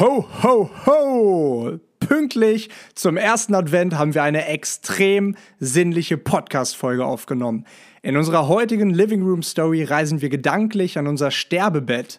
[0.00, 1.78] Ho, ho, ho!
[1.98, 7.66] Pünktlich zum ersten Advent haben wir eine extrem sinnliche Podcast-Folge aufgenommen.
[8.00, 12.18] In unserer heutigen Living Room Story reisen wir gedanklich an unser Sterbebett,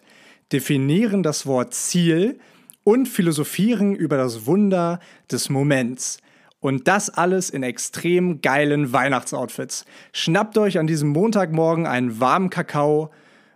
[0.52, 2.38] definieren das Wort Ziel
[2.84, 5.00] und philosophieren über das Wunder
[5.32, 6.18] des Moments.
[6.60, 9.86] Und das alles in extrem geilen Weihnachtsoutfits.
[10.12, 13.10] Schnappt euch an diesem Montagmorgen einen warmen Kakao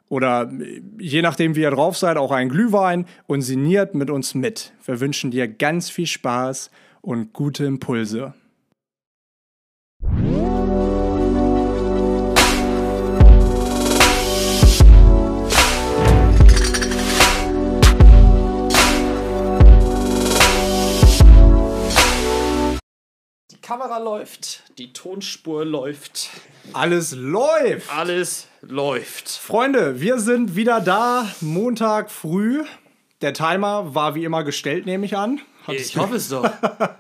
[0.09, 0.51] oder
[0.99, 4.73] je nachdem, wie ihr drauf seid, auch einen Glühwein und sinniert mit uns mit.
[4.85, 6.71] Wir wünschen dir ganz viel Spaß
[7.01, 8.35] und gute Impulse.
[23.51, 26.31] Die Kamera läuft, die Tonspur läuft,
[26.73, 27.91] Alles läuft!
[27.93, 29.29] alles läuft.
[29.29, 32.65] Freunde, wir sind wieder da, Montag früh.
[33.23, 35.41] Der Timer war wie immer gestellt, nehme ich an.
[35.67, 36.49] Hattest Ich hoffe es doch.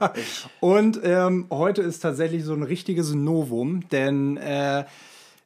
[0.60, 4.84] Und ähm, heute ist tatsächlich so ein richtiges Novum, denn äh,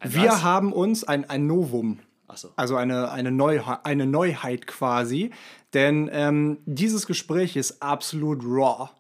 [0.03, 0.43] wir was?
[0.43, 1.99] haben uns ein, ein Novum,
[2.29, 2.49] Achso.
[2.57, 5.31] also eine, eine, Neuha eine Neuheit quasi,
[5.75, 8.91] denn ähm, dieses Gespräch ist absolut raw.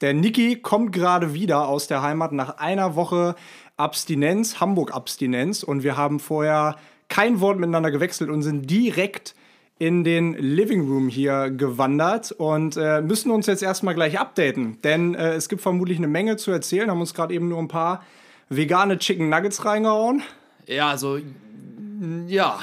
[0.00, 3.34] Der Niki kommt gerade wieder aus der Heimat nach einer Woche
[3.80, 6.76] Abstinenz, Hamburg-Abstinenz, und wir haben vorher
[7.08, 9.34] kein Wort miteinander gewechselt und sind direkt
[9.80, 15.14] in den Living Room hier gewandert und äh, müssen uns jetzt erstmal gleich updaten, denn
[15.14, 18.04] äh, es gibt vermutlich eine Menge zu erzählen, haben uns gerade eben nur ein paar
[18.50, 20.22] vegane Chicken Nuggets reingehauen,
[20.66, 21.18] Ja, also,
[22.26, 22.58] ja,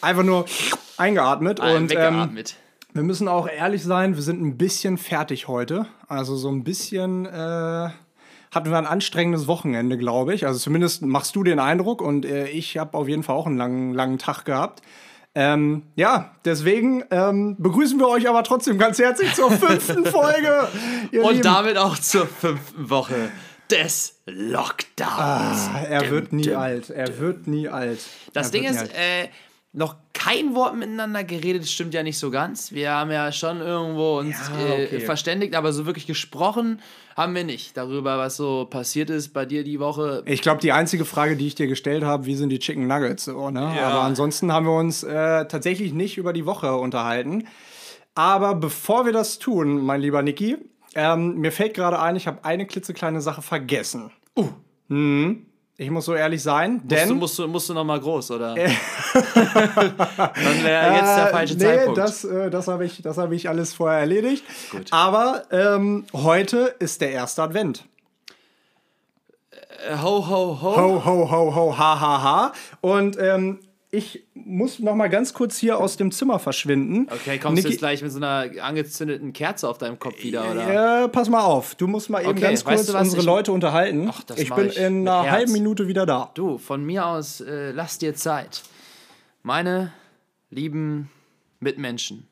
[0.00, 0.46] einfach nur
[0.96, 2.34] eingeatmet und ähm,
[2.94, 7.26] wir müssen auch ehrlich sein, wir sind ein bisschen fertig heute, also so ein bisschen
[7.26, 7.90] äh,
[8.54, 12.48] hatten wir ein anstrengendes Wochenende, glaube ich, also zumindest machst du den Eindruck und äh,
[12.48, 14.82] ich habe auf jeden Fall auch einen langen, langen Tag gehabt.
[15.36, 20.68] Ähm, ja, deswegen ähm, begrüßen wir euch aber trotzdem ganz herzlich zur fünften Folge.
[21.10, 21.42] Und Lieben.
[21.42, 23.30] damit auch zur fünften Woche
[23.68, 25.10] des Lockdowns.
[25.10, 26.56] Ah, er Dim, wird nie dim.
[26.56, 26.90] alt.
[26.90, 27.98] Er wird nie alt.
[28.32, 29.28] Das er Ding ist, äh,
[29.74, 32.72] noch kein Wort miteinander geredet, stimmt ja nicht so ganz.
[32.72, 34.96] Wir haben ja schon irgendwo uns Ja, okay.
[34.96, 36.80] äh, verständigt, aber so wirklich gesprochen
[37.16, 40.22] haben wir nicht darüber, was so passiert ist bei dir die Woche.
[40.26, 43.24] Ich glaube, die einzige Frage, die ich dir gestellt habe, wie sind die Chicken Nuggets?
[43.24, 43.74] So, ne?
[43.76, 43.88] Ja.
[43.88, 47.46] Aber ansonsten haben wir uns äh, tatsächlich nicht über die Woche unterhalten.
[48.14, 50.56] Aber bevor wir das tun, mein lieber Niki,
[50.94, 54.12] ähm, mir fällt gerade ein, ich habe eine klitzekleine Sache vergessen.
[54.36, 54.48] Uh.
[54.88, 55.46] Mhm.
[55.76, 58.30] Ich muss so ehrlich sein, Musst denn du, musst du, musst du noch mal groß,
[58.30, 58.54] oder?
[58.54, 58.64] Dann
[60.62, 61.98] wäre jetzt der Äh, falsche nee, Zeitpunkt.
[61.98, 64.44] das, äh, das habe ich, das hab ich alles vorher erledigt.
[64.70, 64.86] Gut.
[64.92, 67.84] Aber ähm, heute ist der erste Advent.
[69.88, 70.76] Äh, ho, ho, ho.
[70.76, 72.52] Ho, ho, ho, ho, ha, ha, ha.
[72.80, 73.58] Und ähm,
[73.94, 77.06] ich muss noch mal ganz kurz hier aus dem Zimmer verschwinden.
[77.10, 80.50] Okay, kommst du Niki- jetzt gleich mit so einer angezündeten Kerze auf deinem Kopf wieder,
[80.50, 81.04] oder?
[81.04, 83.26] Äh, pass mal auf, du musst mal eben Okay, ganz kurz weißt du unsere Ich-
[83.26, 84.08] Leute unterhalten.
[84.10, 85.32] Ach, ich bin ich in einer Herz.
[85.32, 86.30] halben Minute wieder da.
[86.34, 88.62] Du, von mir aus, äh, lass dir Zeit.
[89.42, 89.92] Meine
[90.50, 91.10] lieben
[91.60, 92.26] Mitmenschen,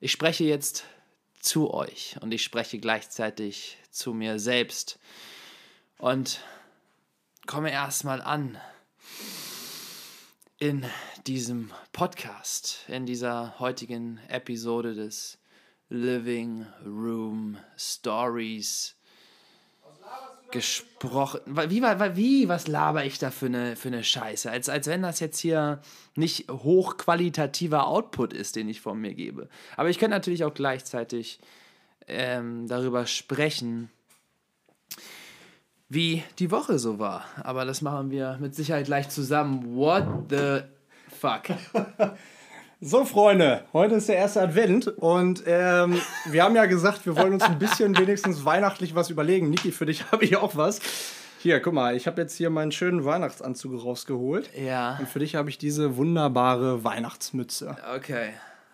[0.00, 0.84] ich spreche jetzt
[1.40, 4.98] zu euch und ich spreche gleichzeitig zu mir selbst
[5.98, 6.40] und
[7.46, 8.56] komme erstmal an
[10.60, 10.84] in
[11.26, 15.38] diesem Podcast, in dieser heutigen Episode des
[15.88, 18.94] Living Room Stories
[20.50, 21.40] gesprochen.
[21.46, 24.50] Wie, wa- wie, was laber ich da für eine, für eine Scheiße?
[24.50, 25.80] Als, als wenn das jetzt hier
[26.14, 29.48] nicht hochqualitativer Output ist, den ich von mir gebe.
[29.78, 31.40] Aber ich könnte natürlich auch gleichzeitig
[32.06, 33.90] ähm, darüber sprechen,
[35.90, 37.24] wie die Woche so war.
[37.42, 39.76] Aber das machen wir mit Sicherheit gleich zusammen.
[39.76, 40.60] What the
[41.20, 41.42] fuck?
[42.82, 47.34] So, Freunde, heute ist der erste Advent und ähm, wir haben ja gesagt, wir wollen
[47.34, 49.50] uns ein bisschen wenigstens weihnachtlich was überlegen.
[49.50, 50.80] Niki, für dich habe ich auch was.
[51.40, 54.48] Hier, guck mal, ich habe jetzt hier meinen schönen Weihnachtsanzug rausgeholt.
[54.58, 57.76] Ja, Und für dich habe ich diese wunderbare Weihnachtsmütze.
[57.94, 58.30] okay.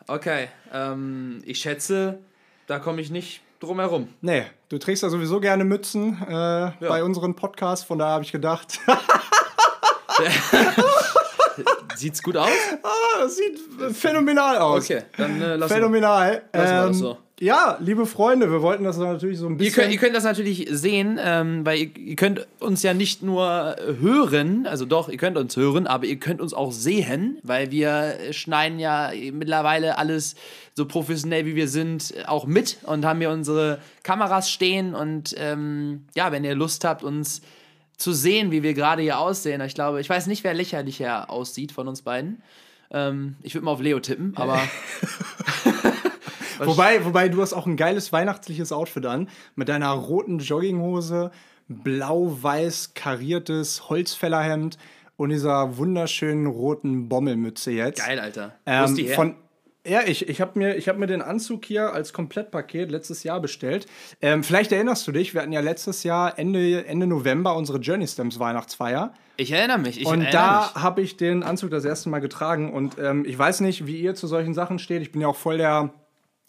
[0.07, 0.51] Okay.
[0.73, 2.21] Ähm, ich schätze,
[2.69, 4.09] da komme ich nicht drum herum.
[4.21, 8.33] Nee, du trägst ja sowieso gerne Mützen äh, bei unseren Podcasts, von daher habe ich
[8.33, 8.79] gedacht,
[11.97, 12.51] Sieht's gut aus?
[12.83, 12.89] ah,
[13.21, 13.59] das sieht
[13.97, 14.85] phänomenal aus.
[14.85, 16.43] Okay, dann äh, lass Phänomenal.
[16.53, 17.19] Lassen wir das Ähm, so.
[17.39, 19.75] Ja, liebe Freunde, wir wollten das natürlich so ein Ihr bisschen.
[19.83, 23.77] könnt, ihr könnt das natürlich sehen, ähm, weil ihr, ihr könnt uns ja nicht nur
[24.01, 28.15] hören, also doch, ihr könnt uns hören, aber ihr könnt uns auch sehen, weil wir
[28.31, 30.35] schneiden ja mittlerweile alles
[30.77, 36.05] so professionell wie wir sind auch mit und haben hier unsere Kameras stehen und ähm,
[36.15, 37.41] ja, wenn ihr Lust habt, uns
[37.97, 41.73] zu sehen, wie wir gerade hier aussehen, ich glaube, ich weiß nicht, wer lächerlicher aussieht
[41.73, 42.43] von uns beiden.
[42.91, 44.61] Ähm, ich würde mal auf Leo tippen, aber
[46.59, 49.29] Wobei, wobei du hast auch ein geiles weihnachtliches Outfit an.
[49.55, 51.31] Mit deiner roten Jogginghose,
[51.69, 54.79] blau-weiß kariertes Holzfällerhemd
[55.17, 58.05] und dieser wunderschönen roten Bommelmütze jetzt.
[58.05, 58.55] Geil, Alter.
[58.65, 59.15] Wo Ähm, ist die her?
[59.15, 59.35] von,
[59.89, 63.41] ja, ich, ich habe mir, ich hab mir den Anzug hier als Komplettpaket letztes Jahr
[63.41, 63.87] bestellt.
[64.21, 68.07] Ähm, vielleicht erinnerst du dich, wir hatten ja letztes Jahr Ende, Ende November unsere Journey
[68.07, 69.15] Stems Weihnachtsfeier.
[69.37, 70.01] ich erinnere mich.
[70.01, 72.73] Ich Und erinnere da habe ich den Anzug das erste Mal getragen.
[72.73, 75.03] Und ähm, ich weiß nicht, wie ihr zu solchen Sachen steht.
[75.03, 75.91] Ich bin ja auch voll der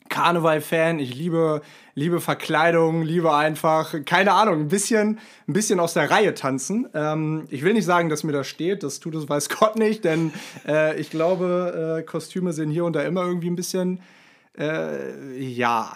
[0.09, 0.99] Karneval-Fan.
[0.99, 1.61] Ich liebe,
[1.95, 6.87] liebe Verkleidung, liebe einfach, keine Ahnung, ein bisschen, ein bisschen aus der Reihe tanzen.
[6.93, 8.83] Ähm, ich will nicht sagen, dass mir das steht.
[8.83, 10.33] Das tut es weiß Gott nicht, denn
[10.67, 14.01] äh, ich glaube, äh, Kostüme sehen hier und da immer irgendwie ein bisschen,
[14.57, 15.93] äh, ja,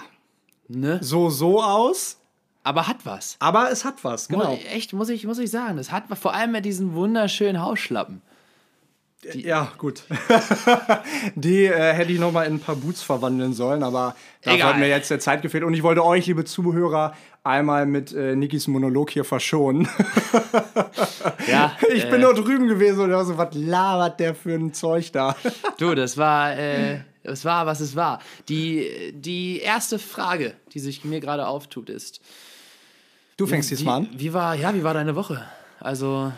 [0.73, 0.99] Ne?
[1.01, 2.17] so, so aus.
[2.63, 3.35] Aber hat was.
[3.39, 4.57] Aber es hat was, genau.
[4.71, 5.77] Echt, muss ich, muss ich sagen.
[5.77, 6.19] Das hat was.
[6.19, 8.21] Vor allem mit diesen wunderschönen Hausschlappen.
[9.35, 10.03] Ja, gut.
[11.35, 14.77] Die äh, hätte ich noch mal in ein paar Boots verwandeln sollen, aber da hat
[14.79, 15.63] mir jetzt der Zeit gefehlt.
[15.63, 17.13] Und ich wollte euch, liebe Zuhörer,
[17.44, 19.88] einmal mit äh, Nikis Monolog hier verschonen.
[21.47, 25.35] Ja, Ich bin nur drüben gewesen und so, was labert der für ein Zeug da?
[25.77, 28.19] Du, das war, äh, es war, was es war.
[28.50, 32.21] Die, die erste Frage, die sich mir gerade auftut, ist:
[33.38, 34.09] Du fängst diesmal an.
[34.15, 35.44] wie war, ja, wie war deine Woche?
[35.79, 36.31] Also,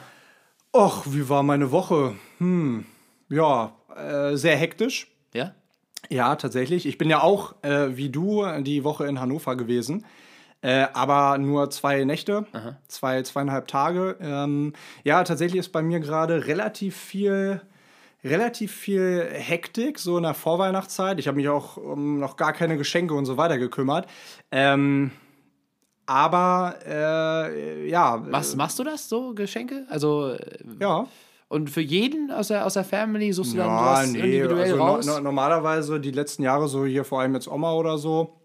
[0.75, 2.15] Och, wie war meine Woche?
[2.44, 2.86] Hm,
[3.30, 5.07] ja, äh, sehr hektisch.
[5.34, 5.54] ja?
[6.10, 6.86] Ja, tatsächlich.
[6.86, 10.06] Ich bin ja auch, äh, wie du, die Woche in Hannover gewesen.
[10.62, 12.45] Äh, aber nur zwei Nächte,
[12.88, 14.18] zwei, zweieinhalb Tage.
[14.19, 14.74] Ähm,
[15.06, 17.62] ja, tatsächlich ist bei mir gerade relativ viel,
[18.24, 21.19] relativ viel Hektik, so in der Vorweihnachtszeit.
[21.19, 24.07] Ich habe mich auch um noch gar keine Geschenke und so weiter gekümmert.
[24.51, 25.12] Ähm,
[26.06, 28.22] aber äh, ja.
[28.30, 29.86] Was machst du das so, Geschenke?
[29.90, 31.07] Also, äh, Ja.
[31.53, 34.63] Und für jeden aus der, aus der Family suchst du dann Ja, was nee, individuell
[34.63, 35.05] also no, raus?
[35.05, 38.39] no, normalerweise die letzten Jahre, so hier vor allem jetzt Oma oder so,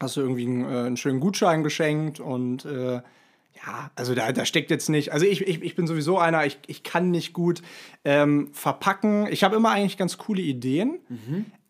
[0.00, 4.44] hast du irgendwie einen, äh, einen schönen Gutschein geschenkt und äh, ja, also da, da
[4.44, 7.62] steckt jetzt nicht, also ich, ich, ich bin sowieso einer, ich, ich kann nicht gut
[8.04, 9.26] ähm, verpacken.
[9.30, 10.98] Ich habe immer eigentlich ganz coole Ideen,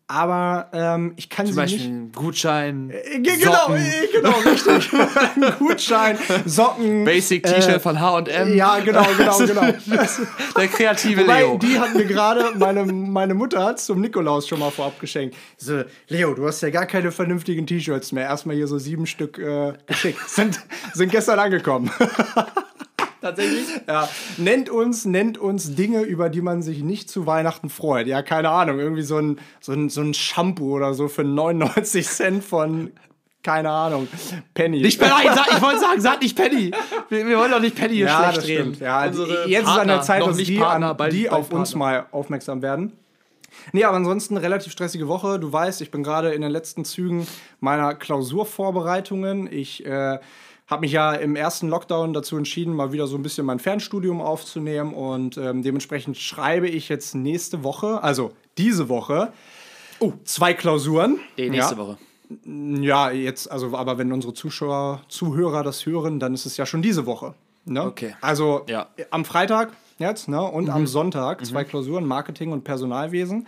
[0.09, 1.87] aber ähm, ich kann Zum sie Beispiel nicht.
[1.89, 4.89] einen Gutschein, Äh, ge- Genau, Socken, äh, genau, richtig.
[5.35, 7.03] Ein Gutschein, Socken.
[7.05, 8.55] Basic T-Shirt äh, von H&M.
[8.55, 9.67] Ja, genau, genau, genau.
[10.57, 11.57] Der kreative Wobei, Leo.
[11.57, 15.35] die hat mir gerade, meine, meine Mutter hat zum Nikolaus schon mal vorab geschenkt.
[15.57, 18.23] So, Leo, du hast ja gar keine vernünftigen T-Shirts mehr.
[18.23, 20.19] Erstmal hier so sieben Stück äh, geschickt.
[20.29, 20.59] Sind,
[20.93, 21.91] sind gestern angekommen.
[23.27, 23.65] Tatsächlich?
[23.87, 24.07] ja.
[24.37, 28.07] Nennt uns, nennt uns Dinge, über die man sich nicht zu Weihnachten freut.
[28.07, 32.07] Ja, keine Ahnung, irgendwie so ein, so ein, so ein Shampoo oder so für 99
[32.07, 32.91] Cent von,
[33.43, 34.07] keine Ahnung,
[34.53, 34.81] Penny.
[34.81, 35.13] Nicht Penny,
[35.51, 36.71] ich wollte sagen, sag nicht Penny.
[37.09, 38.75] Wir, wir wollen doch nicht Penny hier ja, schlecht das reden.
[38.75, 38.79] stimmt.
[38.79, 41.71] Ja, Unsere jetzt ist an der Partner, Zeit, dass die, Partner, an, die auf uns
[41.71, 41.77] Partner.
[41.77, 42.93] mal aufmerksam werden.
[43.73, 45.39] Nee, aber ansonsten relativ stressige Woche.
[45.39, 47.27] Du weißt, ich bin gerade in den letzten Zügen
[47.59, 49.51] meiner Klausurvorbereitungen.
[49.51, 50.19] Ich äh,
[50.67, 54.21] habe mich ja im ersten Lockdown dazu entschieden, mal wieder so ein bisschen mein Fernstudium
[54.21, 59.31] aufzunehmen und ähm, dementsprechend schreibe ich jetzt nächste Woche, also diese Woche,
[59.99, 61.19] oh, zwei Klausuren.
[61.37, 61.79] Die nächste ja.
[61.79, 61.97] Woche.
[62.45, 66.81] Ja, jetzt, also, aber wenn unsere Zuschauer, Zuhörer das hören, dann ist es ja schon
[66.81, 67.33] diese Woche.
[67.63, 67.83] Ne?
[67.83, 68.15] Okay.
[68.19, 68.87] Also Ja.
[69.11, 70.41] am Freitag jetzt ne?
[70.41, 73.47] und am Sonntag zwei Klausuren, Marketing und Personalwesen.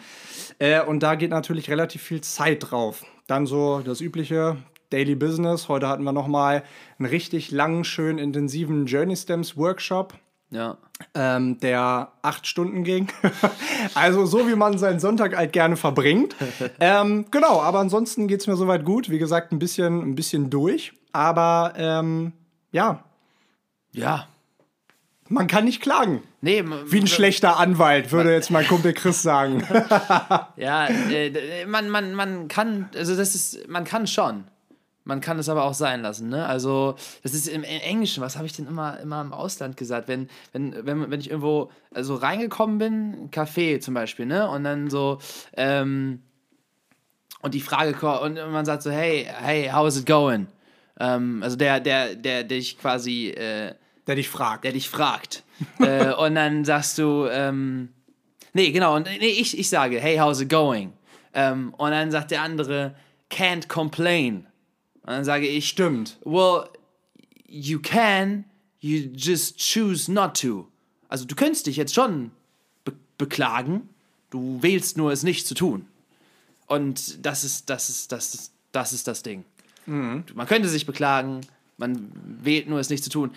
[0.59, 3.03] Äh, und da geht natürlich relativ viel Zeit drauf.
[3.27, 4.57] Dann so das übliche
[4.89, 5.67] Daily Business.
[5.69, 6.63] Heute hatten wir noch mal
[6.97, 10.13] einen richtig langen, schön intensiven Journey Stems Workshop
[10.51, 10.77] Ja.
[11.13, 13.07] ähm, der acht Stunden ging.
[13.95, 16.35] also so, wie man seinen Sonntag halt gerne verbringt.
[16.79, 19.09] ähm, genau, aber ansonsten geht es mir soweit gut.
[19.09, 20.93] Wie gesagt, ein bisschen, ein bisschen durch.
[21.11, 22.33] Aber ähm,
[22.71, 23.03] ja,
[23.93, 24.27] Ja.
[25.27, 26.23] man kann nicht klagen.
[26.41, 29.61] Nee, Wie ein schlechter Anwalt, würde jetzt mein Kumpel Chris sagen.
[30.55, 34.45] Ja, äh, man, man, man kann, also das ist, man kann schon.
[35.09, 36.45] Man kann es aber auch sein lassen, ne?
[36.45, 40.07] Also, das ist im, Englischen, was habe ich denn immer, immer im Ausland gesagt?
[40.07, 44.47] Wenn, wenn, wenn, wenn ich irgendwo also reingekommen bin, Café zum Beispiel, ne?
[44.47, 45.17] Und dann so,
[45.57, 46.21] ähm,
[47.41, 50.45] und die Frage kommt, und man sagt so, hey, hey, how is it going?
[50.99, 53.73] Ähm, also der, der, der, der dich quasi, äh,
[54.05, 54.63] Der dich fragt.
[54.63, 55.43] der dich fragt.
[55.79, 57.89] äh, und dann sagst du, ähm,
[58.53, 60.93] nee, genau, und nee, ich, ich sage, hey, how's it going?
[61.33, 62.93] Ähm, und dann sagt der andere,
[63.31, 64.45] can't complain.
[65.09, 66.19] Und dann sage ich, Stimmt.
[66.23, 66.65] well,
[67.47, 68.45] you can,
[68.79, 70.67] you just choose not to.
[71.07, 72.29] Also du könntest dich jetzt schon
[72.85, 73.89] be beklagen,
[74.29, 75.87] du wählst nur es nicht zu tun.
[76.67, 79.45] Und das ist, das ist, das ist, das ist das Ding.
[79.87, 81.41] Man könnte sich beklagen,
[81.77, 82.11] man
[82.43, 83.31] wählt nur es nicht zu tun.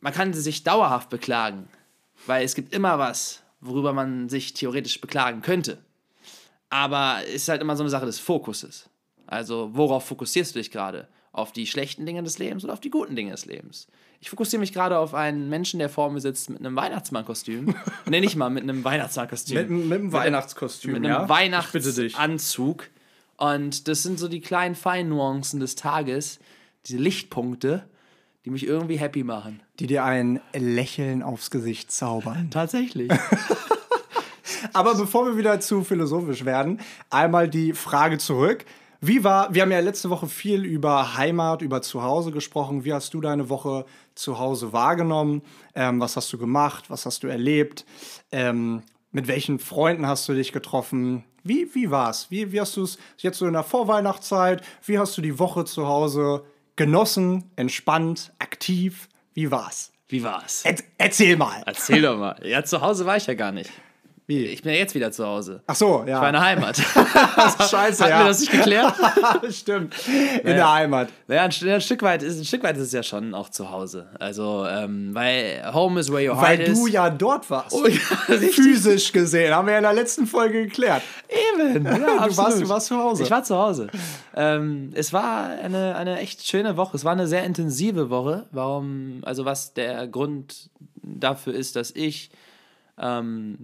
[0.00, 1.68] Man kann sich dauerhaft beklagen,
[2.26, 5.78] weil es gibt immer was, worüber man sich theoretisch beklagen könnte.
[6.70, 8.88] Aber es ist halt immer so eine Sache des Fokuses.
[9.26, 11.08] Also worauf fokussierst du dich gerade?
[11.32, 13.88] Auf die schlechten Dinge des Lebens oder auf die guten Dinge des Lebens?
[14.20, 17.74] Ich fokussiere mich gerade auf einen Menschen, der vor mir sitzt mit einem Weihnachtsmannkostüm.
[18.06, 19.56] nee, nicht mal mit einem Weihnachtsmannkostüm.
[19.56, 20.92] Mit, mit einem Weihnachtskostüm.
[20.92, 21.28] mit einem ja?
[21.28, 22.88] Weihnachtsanzug.
[23.36, 26.38] Und das sind so die kleinen Feinnuancen des Tages,
[26.86, 27.84] diese Lichtpunkte,
[28.44, 29.60] die mich irgendwie happy machen.
[29.80, 32.48] Die dir ein Lächeln aufs Gesicht zaubern.
[32.50, 33.10] Tatsächlich.
[34.72, 36.80] Aber bevor wir wieder zu philosophisch werden,
[37.10, 38.64] einmal die Frage zurück.
[39.06, 42.84] Wie war, wir haben ja letzte Woche viel über Heimat, über Zuhause gesprochen.
[42.84, 43.86] Wie hast du deine Woche
[44.16, 45.42] zu Hause wahrgenommen?
[45.76, 46.90] Ähm, was hast du gemacht?
[46.90, 47.84] Was hast du erlebt?
[48.32, 48.82] Ähm,
[49.12, 51.22] mit welchen Freunden hast du dich getroffen?
[51.44, 52.32] Wie, wie war's?
[52.32, 54.64] Wie, wie hast du es jetzt so in der Vorweihnachtszeit?
[54.84, 56.44] Wie hast du die Woche zu Hause
[56.74, 59.08] genossen, entspannt, aktiv?
[59.34, 59.92] Wie war's?
[60.08, 60.64] Wie war's?
[60.98, 61.62] Erzähl mal.
[61.64, 62.40] Erzähl doch mal.
[62.44, 63.70] Ja, zu Hause war ich ja gar nicht.
[64.28, 64.44] Wie?
[64.46, 65.62] Ich bin ja jetzt wieder zu Hause.
[65.68, 66.16] Ach so, ja.
[66.16, 66.76] Ich war in der Heimat.
[67.70, 68.18] Scheiße, Hatten ja.
[68.18, 68.94] wir das nicht geklärt?
[69.50, 69.94] Stimmt.
[70.08, 71.10] In der Heimat.
[71.28, 73.70] Naja, ein, ein, Stück weit ist, ein Stück weit ist es ja schon auch zu
[73.70, 74.08] Hause.
[74.18, 76.76] Also, ähm, weil Home is where your Weil heart is.
[76.76, 77.72] du ja dort warst.
[77.72, 77.98] Oh, ja.
[78.50, 79.54] Physisch gesehen.
[79.54, 81.02] Haben wir ja in der letzten Folge geklärt.
[81.28, 81.84] Eben.
[81.84, 83.22] Ja, du, warst, du warst zu Hause.
[83.22, 83.86] Ich war zu Hause.
[84.34, 86.96] Ähm, es war eine, eine echt schöne Woche.
[86.96, 88.46] Es war eine sehr intensive Woche.
[88.50, 90.68] Warum, also was der Grund
[91.00, 92.30] dafür ist, dass ich,
[92.98, 93.58] ähm,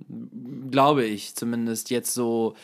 [0.71, 2.55] glaube ich zumindest, jetzt so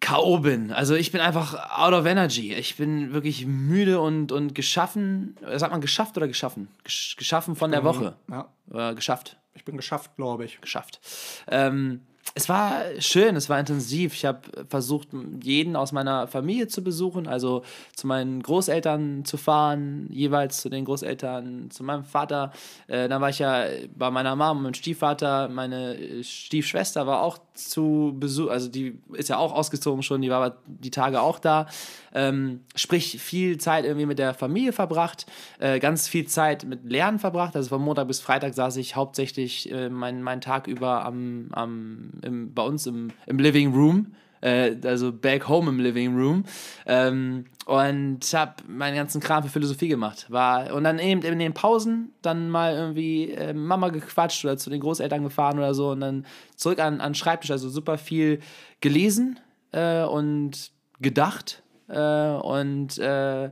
[0.00, 0.38] K.O.
[0.38, 0.72] bin.
[0.72, 2.54] Also ich bin einfach out of energy.
[2.54, 5.36] Ich bin wirklich müde und, und geschaffen.
[5.56, 6.68] Sagt man geschafft oder geschaffen?
[6.84, 8.16] Gesch geschaffen von der Woche.
[8.28, 10.60] ja, Äh, geschafft ich bin geschafft, glaube ich.
[10.60, 11.00] geschafft.
[11.46, 12.00] Ähm,
[12.34, 14.14] es war schön, es war intensiv.
[14.14, 15.08] Ich habe versucht,
[15.42, 17.62] jeden aus meiner Familie zu besuchen, also
[17.94, 22.52] zu meinen Großeltern zu fahren, jeweils zu den Großeltern, zu meinem Vater.
[22.86, 23.64] Äh, dann war ich ja
[23.96, 25.48] bei meiner Mom und meinem Stiefvater.
[25.48, 30.42] Meine Stiefschwester war auch zu Besuch, also die ist ja auch ausgezogen schon, die war
[30.42, 31.66] aber die Tage auch da.
[32.14, 35.26] Ähm, sprich, viel Zeit irgendwie mit der Familie verbracht,
[35.58, 37.54] äh, ganz viel Zeit mit Lernen verbracht.
[37.54, 42.10] Also von Montag bis Freitag saß ich hauptsächlich äh, meinen mein Tag über am, am,
[42.22, 44.14] im, bei uns im, im Living Room.
[44.40, 46.44] Äh, also back home im Living Room
[46.86, 52.14] ähm, und habe meinen ganzen Kram für Philosophie gemacht und dann eben in den Pausen
[52.22, 56.24] dann mal irgendwie äh, Mama gequatscht oder zu den Großeltern gefahren oder so und dann
[56.56, 58.40] zurück an, an Schreibtisch also super viel
[58.80, 59.38] gelesen
[59.72, 61.62] äh, und gedacht
[61.98, 63.50] und äh,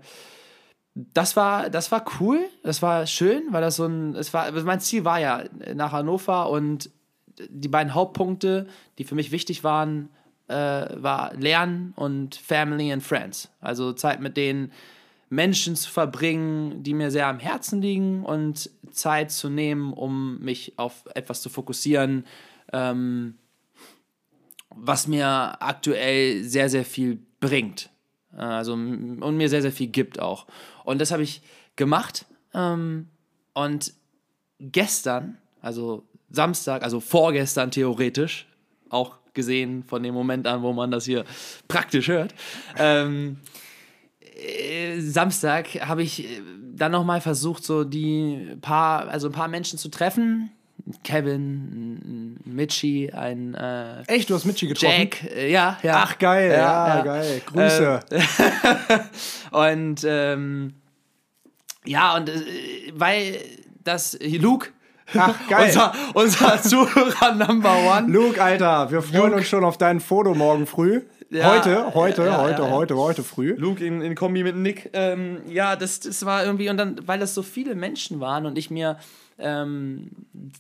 [0.95, 4.67] das war, das war cool, das war schön, weil das so ein, es war, also
[4.67, 6.91] mein Ziel war ja nach Hannover und
[7.49, 8.67] die beiden Hauptpunkte,
[8.99, 10.09] die für mich wichtig waren,
[10.49, 13.51] äh, war Lernen und Family and Friends.
[13.61, 14.73] Also Zeit mit den
[15.31, 20.79] Menschen zu verbringen, die mir sehr am Herzen liegen und Zeit zu nehmen, um mich
[20.79, 22.25] auf etwas zu fokussieren,
[22.73, 23.35] ähm,
[24.75, 25.27] was mir
[25.61, 27.91] aktuell sehr, sehr viel bringt.
[28.33, 30.47] Äh, Also, und mir sehr, sehr viel gibt auch.
[30.85, 31.43] Und das habe ich
[31.77, 32.27] gemacht.
[32.55, 33.09] Ähm,
[33.55, 33.93] und
[34.61, 38.47] gestern, also Samstag, also vorgestern theoretisch,
[38.91, 41.25] auch gesehen von dem Moment an, wo man das hier
[41.69, 42.35] praktisch hört,
[42.77, 43.39] ähm,
[44.39, 46.43] äh, Samstag habe ich äh,
[46.75, 50.51] dann nochmal versucht, so die paar, also ein paar Menschen zu treffen.
[51.05, 54.95] Kevin, ein Mitchie, ein äh, Echt, du hast Mitchi getroffen?
[54.99, 56.03] Jack, äh, ja, ja.
[56.05, 57.03] Ach, geil, ja, ja.
[57.03, 57.43] geil.
[57.47, 58.01] Grüße.
[59.51, 60.75] Und ähm,
[61.85, 62.43] ja, und äh,
[62.95, 63.39] weil
[63.83, 64.69] das Luke,
[65.17, 65.67] Ach, geil.
[65.67, 70.67] unser, unser Zuhörer Number One, Luke, Alter, wir freuen uns schon auf dein Foto morgen
[70.67, 71.03] früh.
[71.31, 72.71] Ja, heute, heute, ja, heute, ja.
[72.71, 73.55] heute, heute früh.
[73.59, 77.19] Luke in, in Kombi mit Nick, ähm, ja, das, das war irgendwie, und dann, weil
[77.19, 78.99] das so viele Menschen waren und ich mir
[79.39, 80.11] ähm,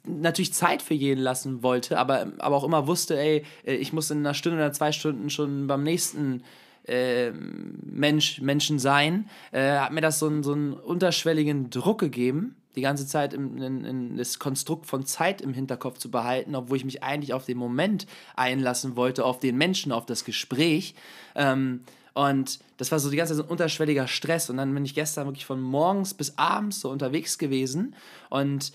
[0.07, 4.11] natürlich Zeit für jeden lassen wollte, aber, aber auch immer wusste, ey, äh, ich muss
[4.11, 6.43] in einer Stunde oder zwei Stunden schon beim nächsten
[6.87, 12.57] ähm, Mensch, Menschen sein, äh, hat mir das so einen, so einen unterschwelligen Druck gegeben,
[12.77, 16.77] die ganze Zeit in, in, in das Konstrukt von Zeit im Hinterkopf zu behalten, obwohl
[16.77, 18.07] ich mich eigentlich auf den Moment
[18.37, 20.95] einlassen wollte, auf den Menschen, auf das Gespräch.
[21.35, 21.83] Ähm,
[22.19, 24.51] und das war so die ganze Zeit so ein unterschwelliger Stress.
[24.51, 27.95] Und dann bin ich gestern wirklich von morgens bis abends so unterwegs gewesen.
[28.29, 28.73] Und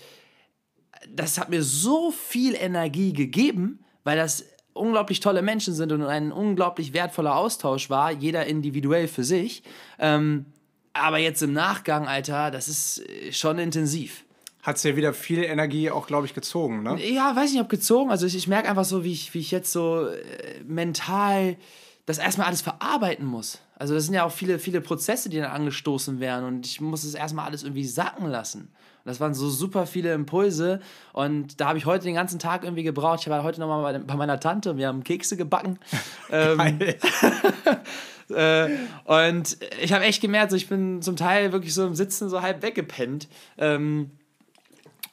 [1.14, 6.32] das hat mir so viel Energie gegeben, weil das unglaublich tolle Menschen sind und ein
[6.32, 9.62] unglaublich wertvoller Austausch war, jeder individuell für sich.
[9.98, 10.46] Ähm,
[10.94, 14.24] aber jetzt im Nachgang, Alter, das ist äh, schon intensiv.
[14.62, 16.98] Hat dir wieder viel Energie auch, glaube ich, gezogen, ne?
[16.98, 18.10] Ja, weiß nicht, ob gezogen.
[18.10, 21.58] Also ich, ich merke einfach so, wie ich, wie ich jetzt so äh, mental
[22.06, 23.60] das erstmal alles verarbeiten muss.
[23.76, 27.04] Also das sind ja auch viele, viele Prozesse, die dann angestoßen werden und ich muss
[27.04, 28.60] es erstmal alles irgendwie sacken lassen.
[28.60, 30.80] Und das waren so super viele Impulse
[31.12, 33.20] und da habe ich heute den ganzen Tag irgendwie gebraucht.
[33.20, 35.78] Ich war heute nochmal bei, bei meiner Tante und wir haben Kekse gebacken.
[36.30, 36.60] ähm,
[38.30, 38.68] äh,
[39.04, 42.42] und ich habe echt gemerkt, so, ich bin zum Teil wirklich so im Sitzen so
[42.42, 43.28] halb weggepennt.
[43.58, 44.10] Ähm,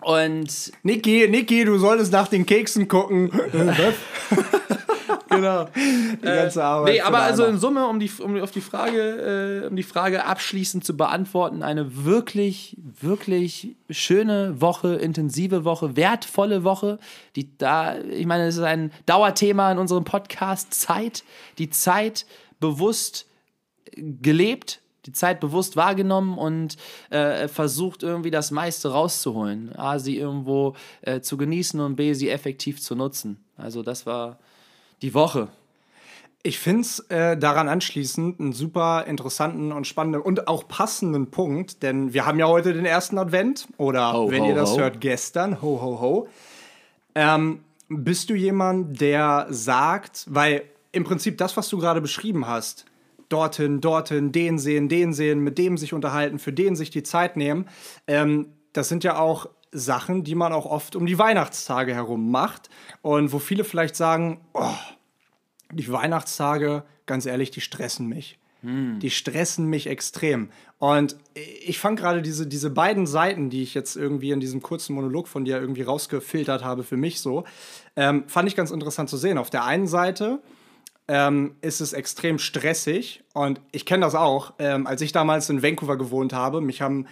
[0.02, 3.32] und Niki, Niki, du solltest nach den Keksen gucken.
[5.32, 5.66] genau.
[5.76, 6.94] Die ganze Arbeit.
[6.94, 9.84] Nee, für aber also in Summe, um die, um auf die Frage, äh, um die
[9.84, 17.00] Frage abschließend zu beantworten, eine wirklich, wirklich schöne Woche, intensive Woche, wertvolle Woche.
[17.36, 21.24] Die da, ich meine, es ist ein Dauerthema in unserem Podcast Zeit.
[21.58, 22.26] Die Zeit
[22.60, 23.26] bewusst
[23.96, 26.78] gelebt, die Zeit bewusst wahrgenommen und
[27.10, 29.76] äh, versucht irgendwie das meiste rauszuholen.
[29.76, 33.44] A, sie irgendwo äh, zu genießen und B, sie effektiv zu nutzen.
[33.58, 34.40] Also das war
[35.02, 35.48] die Woche.
[36.44, 41.84] Ich finde es äh, daran anschließend einen super interessanten und spannenden und auch passenden Punkt,
[41.84, 44.80] denn wir haben ja heute den ersten Advent oder Ho, wenn ho, ihr das ho.
[44.80, 46.28] hört, gestern, ho, ho, ho.
[47.14, 52.86] Ähm, bist du jemand, der sagt, weil im Prinzip das, was du gerade beschrieben hast,
[53.30, 57.38] dorthin, dorthin, den sehen, den sehen, mit dem sich unterhalten, für den sich die Zeit
[57.38, 57.68] nehmen,
[58.08, 62.70] ähm, das sind ja auch Sachen, die man auch oft um die Weihnachtstage herum macht
[63.02, 64.76] und wo viele vielleicht sagen, oh,
[65.72, 68.38] die Weihnachtstage, ganz ehrlich, die stressen mich.
[69.00, 70.50] Die stressen mich extrem.
[70.78, 74.94] Und ich fand gerade diese, diese beiden Seiten, die ich jetzt irgendwie in diesem kurzen
[74.94, 77.44] Monolog von dir irgendwie rausgefiltert habe für mich so,
[77.96, 79.40] ähm, fand ich ganz interessant zu sehen.
[79.40, 80.42] Auf der einen Seite
[81.08, 84.54] ähm, ist es extrem stressig und ich kenne das auch.
[84.60, 87.08] Ähm, als ich damals in Vancouver gewohnt habe, mich haben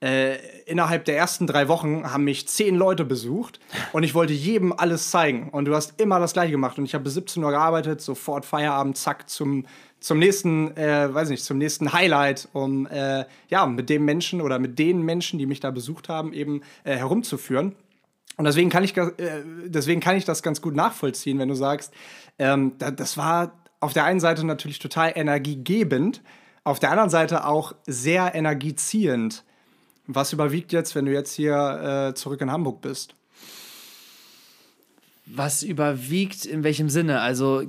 [0.00, 3.60] äh, innerhalb der ersten drei Wochen haben mich zehn Leute besucht
[3.92, 5.50] und ich wollte jedem alles zeigen.
[5.50, 6.78] Und du hast immer das Gleiche gemacht.
[6.78, 9.66] Und ich habe bis 17 Uhr gearbeitet, sofort Feierabend, zack, zum,
[10.00, 14.58] zum nächsten, äh, weiß nicht, zum nächsten Highlight, um äh, ja, mit dem Menschen oder
[14.58, 17.76] mit den Menschen, die mich da besucht haben, eben äh, herumzuführen.
[18.36, 19.10] Und deswegen kann, ich, äh,
[19.66, 21.92] deswegen kann ich das ganz gut nachvollziehen, wenn du sagst,
[22.38, 26.22] ähm, da, das war auf der einen Seite natürlich total energiegebend,
[26.64, 29.44] auf der anderen Seite auch sehr energieziehend.
[30.14, 33.14] Was überwiegt jetzt, wenn du jetzt hier äh, zurück in Hamburg bist?
[35.32, 37.20] Was überwiegt in welchem Sinne?
[37.20, 37.62] Also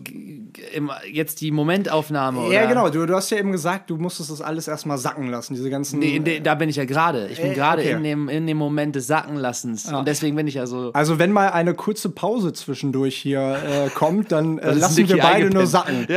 [0.73, 2.53] im, jetzt die Momentaufnahme oder?
[2.53, 2.89] Ja, genau.
[2.89, 5.99] Du, du hast ja eben gesagt, du musstest das alles erstmal sacken lassen, diese ganzen.
[5.99, 7.27] Nee, de, da bin ich ja gerade.
[7.27, 7.91] Ich bin Äh, gerade okay.
[7.91, 9.93] in, dem, in dem Moment des Sackenlassens.
[9.93, 10.91] Und deswegen bin ich ja so.
[10.93, 15.51] also, wenn mal eine kurze Pause zwischendurch hier äh, kommt, dann äh, lassen wir beide
[15.51, 16.07] nur sacken.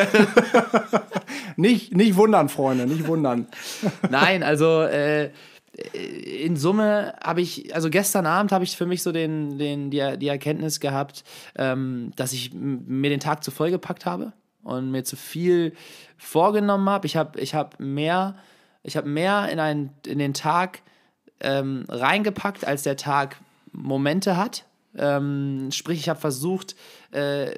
[1.56, 3.48] nicht, nicht wundern, Freunde, nicht wundern.
[4.08, 5.28] Nein, also äh,
[5.92, 10.18] in Summe habe ich, also gestern Abend habe ich für mich so den, den, die,
[10.18, 11.24] die Erkenntnis gehabt,
[11.56, 14.32] ähm, dass ich mir den Tag zu voll gepackt habe
[14.62, 15.72] und mir zu viel
[16.16, 17.06] vorgenommen habe.
[17.06, 18.37] Ich habe ich hab mehr,
[18.82, 20.82] ich habe mehr in, einen, in den Tag
[21.40, 23.37] ähm, reingepackt, als der Tag
[23.72, 24.64] Momente hat.
[24.96, 26.76] Ähm, sprich, ich habe versucht,
[27.12, 27.52] äh,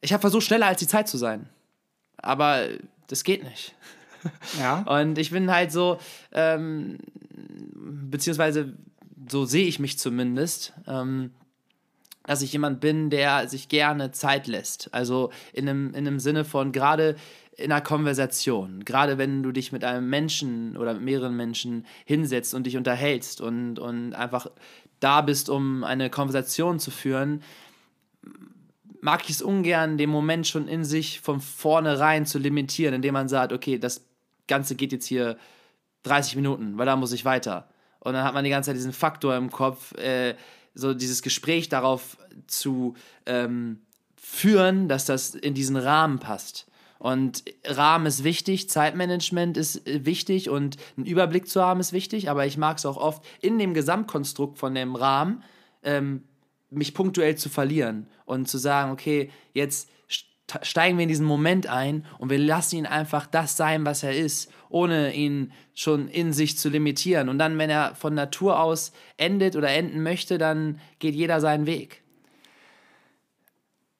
[0.00, 1.48] ich habe versucht, schneller als die Zeit zu sein.
[2.16, 2.62] Aber
[3.08, 3.74] das geht nicht.
[4.58, 4.80] Ja.
[5.00, 5.98] Und ich bin halt so,
[6.32, 6.98] ähm,
[7.30, 8.74] beziehungsweise
[9.30, 11.30] so sehe ich mich zumindest, ähm,
[12.24, 14.92] dass ich jemand bin, der sich gerne Zeit lässt.
[14.92, 17.16] Also in einem, in einem Sinne von gerade
[17.56, 22.54] in einer Konversation, gerade wenn du dich mit einem Menschen oder mit mehreren Menschen hinsetzt
[22.54, 24.46] und dich unterhältst und, und einfach
[25.00, 27.42] da bist, um eine Konversation zu führen,
[29.00, 33.28] mag ich es ungern, den Moment schon in sich von vornherein zu limitieren, indem man
[33.28, 34.07] sagt, okay, das
[34.48, 35.36] Ganze geht jetzt hier
[36.02, 37.68] 30 Minuten, weil da muss ich weiter.
[38.00, 40.34] Und dann hat man die ganze Zeit diesen Faktor im Kopf, äh,
[40.74, 42.94] so dieses Gespräch darauf zu
[43.26, 43.80] ähm,
[44.16, 46.66] führen, dass das in diesen Rahmen passt.
[46.98, 52.28] Und Rahmen ist wichtig, Zeitmanagement ist äh, wichtig und einen Überblick zu haben ist wichtig,
[52.28, 55.42] aber ich mag es auch oft in dem Gesamtkonstrukt von dem Rahmen
[55.82, 56.24] ähm,
[56.70, 59.88] mich punktuell zu verlieren und zu sagen, okay, jetzt
[60.62, 64.16] steigen wir in diesen Moment ein und wir lassen ihn einfach das sein, was er
[64.16, 67.28] ist, ohne ihn schon in sich zu limitieren.
[67.28, 71.66] Und dann, wenn er von Natur aus endet oder enden möchte, dann geht jeder seinen
[71.66, 72.02] Weg.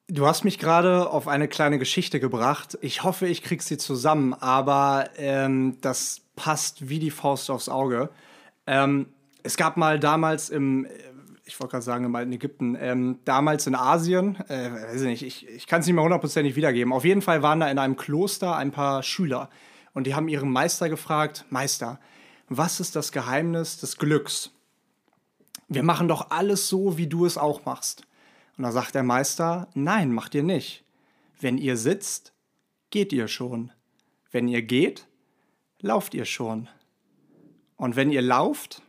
[0.07, 2.79] Du hast mich gerade auf eine kleine Geschichte gebracht.
[2.81, 8.09] Ich hoffe, ich krieg sie zusammen, aber ähm, das passt wie die Faust aufs Auge.
[8.65, 9.07] Ähm,
[9.43, 10.87] es gab mal damals im,
[11.49, 15.23] ich wollte gerade sagen, im alten Ägypten, ähm, damals in Asien, äh, weiß ich nicht,
[15.23, 16.93] ich, ich kann es nicht mehr hundertprozentig wiedergeben.
[16.93, 19.49] Auf jeden Fall waren da in einem Kloster ein paar Schüler
[19.93, 21.99] und die haben ihren Meister gefragt, Meister,
[22.49, 24.51] was ist das Geheimnis des Glücks?
[25.67, 28.03] Wir machen doch alles so, wie du es auch machst.
[28.55, 30.83] Und da sagt der Meister, nein, macht ihr nicht.
[31.39, 32.33] Wenn ihr sitzt,
[32.91, 33.71] geht ihr schon.
[34.31, 35.07] Wenn ihr geht,
[35.81, 36.67] lauft ihr schon.
[37.75, 38.83] Und wenn ihr lauft,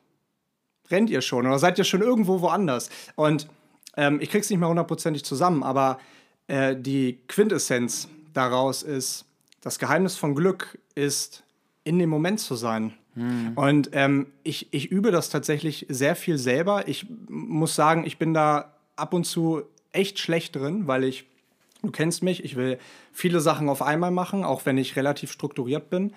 [0.90, 2.90] rennt ihr schon oder seid ihr schon irgendwo woanders.
[3.16, 3.48] Und
[3.96, 5.98] ähm, ich krieg's nicht mehr hundertprozentig zusammen, aber
[6.46, 9.24] äh, die Quintessenz daraus ist,
[9.60, 11.44] das Geheimnis von Glück ist,
[11.84, 12.94] in dem Moment zu sein.
[13.56, 16.88] Und ähm, ich, ich übe das tatsächlich sehr viel selber.
[16.88, 21.26] Ich muss sagen, ich bin da ab und zu echt schlecht drin, weil ich,
[21.82, 22.78] du kennst mich, ich will
[23.12, 26.12] viele Sachen auf einmal machen, auch wenn ich relativ strukturiert bin.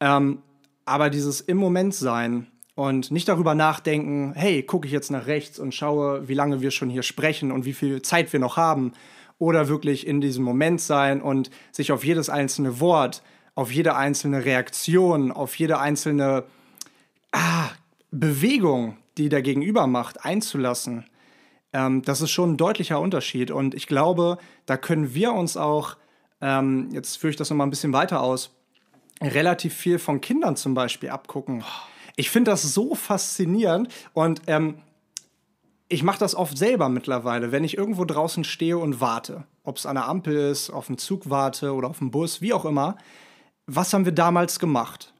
[0.00, 0.42] Ähm,
[0.84, 2.46] aber dieses im Moment sein
[2.78, 6.70] und nicht darüber nachdenken, hey, gucke ich jetzt nach rechts und schaue, wie lange wir
[6.70, 8.92] schon hier sprechen und wie viel Zeit wir noch haben.
[9.40, 13.24] Oder wirklich in diesem Moment sein und sich auf jedes einzelne Wort,
[13.56, 16.44] auf jede einzelne Reaktion, auf jede einzelne
[17.32, 17.68] ah,
[18.12, 21.04] Bewegung, die der Gegenüber macht, einzulassen.
[21.72, 23.50] Ähm, das ist schon ein deutlicher Unterschied.
[23.50, 25.96] Und ich glaube, da können wir uns auch,
[26.40, 28.54] ähm, jetzt führe ich das nochmal ein bisschen weiter aus,
[29.20, 31.64] relativ viel von Kindern zum Beispiel abgucken.
[32.18, 34.78] Ich finde das so faszinierend und ähm,
[35.88, 39.44] ich mache das oft selber mittlerweile, wenn ich irgendwo draußen stehe und warte.
[39.62, 42.52] Ob es an der Ampel ist, auf dem Zug warte oder auf dem Bus, wie
[42.52, 42.96] auch immer.
[43.66, 45.14] Was haben wir damals gemacht?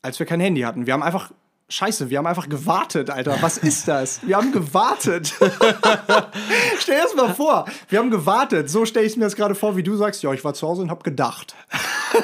[0.00, 0.86] Als wir kein Handy hatten.
[0.86, 1.30] Wir haben einfach
[1.68, 3.38] Scheiße, wir haben einfach gewartet, Alter.
[3.40, 4.24] Was ist das?
[4.24, 5.34] Wir haben gewartet.
[6.78, 7.64] stell dir das mal vor.
[7.88, 8.70] Wir haben gewartet.
[8.70, 10.68] So stelle ich es mir jetzt gerade vor, wie du sagst, ja, ich war zu
[10.68, 11.56] Hause und habe gedacht.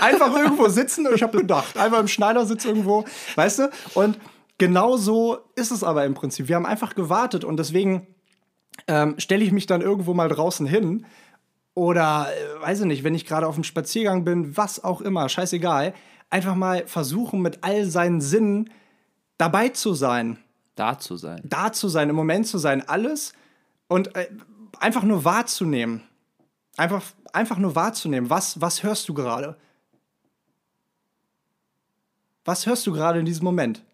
[0.01, 1.77] Einfach irgendwo sitzen und ich habe gedacht.
[1.77, 3.71] Einfach im Schneidersitz irgendwo, weißt du?
[3.95, 4.17] Und
[4.59, 6.47] genau so ist es aber im Prinzip.
[6.47, 8.07] Wir haben einfach gewartet und deswegen
[8.87, 11.05] ähm, stelle ich mich dann irgendwo mal draußen hin
[11.75, 15.29] oder, äh, weiß ich nicht, wenn ich gerade auf dem Spaziergang bin, was auch immer,
[15.29, 15.95] scheißegal.
[16.31, 18.71] Einfach mal versuchen, mit all seinen Sinnen
[19.43, 20.39] dabei zu sein.
[20.77, 21.43] Da zu sein.
[21.45, 23.33] Da zu sein, im Moment zu sein, alles
[23.89, 24.29] und äh,
[24.79, 26.03] einfach nur wahrzunehmen.
[26.77, 27.03] Einfach,
[27.33, 28.31] einfach nur wahrzunehmen.
[28.31, 29.57] Was, was hörst du gerade?
[32.45, 33.85] Was hörst du gerade in diesem Moment?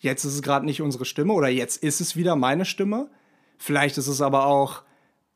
[0.00, 3.08] Jetzt ist es gerade nicht unsere Stimme oder jetzt ist es wieder meine Stimme.
[3.58, 4.82] Vielleicht ist es aber auch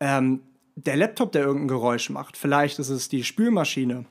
[0.01, 0.42] ähm,
[0.75, 2.37] der Laptop, der irgendein Geräusch macht.
[2.37, 4.05] Vielleicht ist es die Spülmaschine.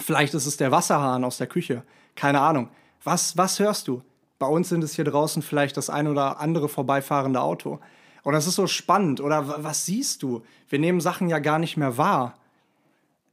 [0.00, 1.84] Vielleicht ist es der Wasserhahn aus der Küche.
[2.16, 2.70] Keine Ahnung.
[3.02, 4.02] Was, was hörst du?
[4.38, 7.80] Bei uns sind es hier draußen vielleicht das ein oder andere vorbeifahrende Auto.
[8.22, 9.20] Und das ist so spannend.
[9.20, 10.42] Oder was siehst du?
[10.68, 12.38] Wir nehmen Sachen ja gar nicht mehr wahr.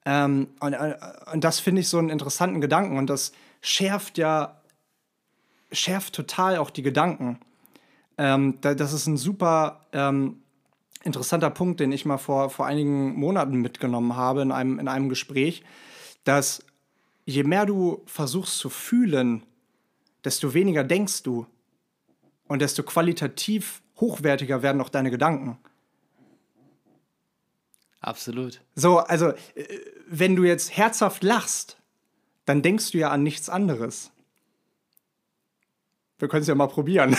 [0.05, 0.95] Ähm, und, äh,
[1.33, 2.97] und das finde ich so einen interessanten Gedanken.
[2.97, 4.61] Und das schärft ja,
[5.71, 7.39] schärft total auch die Gedanken.
[8.17, 10.41] Ähm, das ist ein super ähm,
[11.03, 15.09] interessanter Punkt, den ich mal vor, vor einigen Monaten mitgenommen habe in einem, in einem
[15.09, 15.63] Gespräch,
[16.23, 16.63] dass
[17.25, 19.43] je mehr du versuchst zu fühlen,
[20.23, 21.45] desto weniger denkst du
[22.47, 25.57] und desto qualitativ hochwertiger werden auch deine Gedanken.
[27.99, 28.61] Absolut.
[28.75, 29.65] So, also, äh,
[30.07, 31.77] wenn du jetzt herzhaft lachst,
[32.45, 34.11] dann denkst du ja an nichts anderes.
[36.19, 37.15] Wir können es ja mal probieren.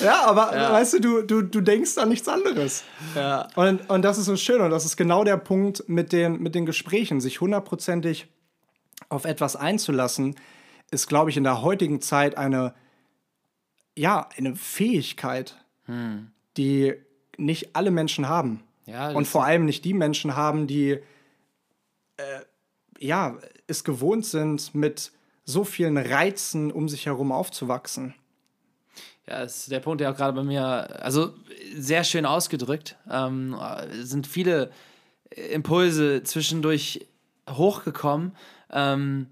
[0.00, 0.72] ja, aber ja.
[0.72, 2.84] weißt du, du, du, du denkst an nichts anderes.
[3.14, 3.48] Ja.
[3.56, 6.54] Und, und das ist so schön und das ist genau der Punkt mit den, mit
[6.54, 8.28] den Gesprächen, sich hundertprozentig
[9.08, 10.36] auf etwas einzulassen,
[10.90, 12.74] ist, glaube ich, in der heutigen Zeit eine,
[13.96, 16.30] ja, eine Fähigkeit, hm.
[16.56, 16.94] die
[17.36, 18.62] nicht alle Menschen haben.
[18.86, 21.00] Ja, und vor allem nicht die Menschen haben, die
[22.16, 22.40] äh,
[22.98, 23.36] ja,
[23.66, 25.10] es gewohnt sind, mit
[25.44, 28.14] so vielen Reizen um sich herum aufzuwachsen.
[29.26, 30.64] Ja, das ist der Punkt, der auch gerade bei mir,
[31.02, 31.32] also
[31.74, 32.96] sehr schön ausgedrückt.
[33.10, 33.56] Ähm,
[34.02, 34.70] sind viele
[35.30, 37.06] Impulse zwischendurch
[37.48, 38.36] hochgekommen.
[38.70, 39.28] Ähm,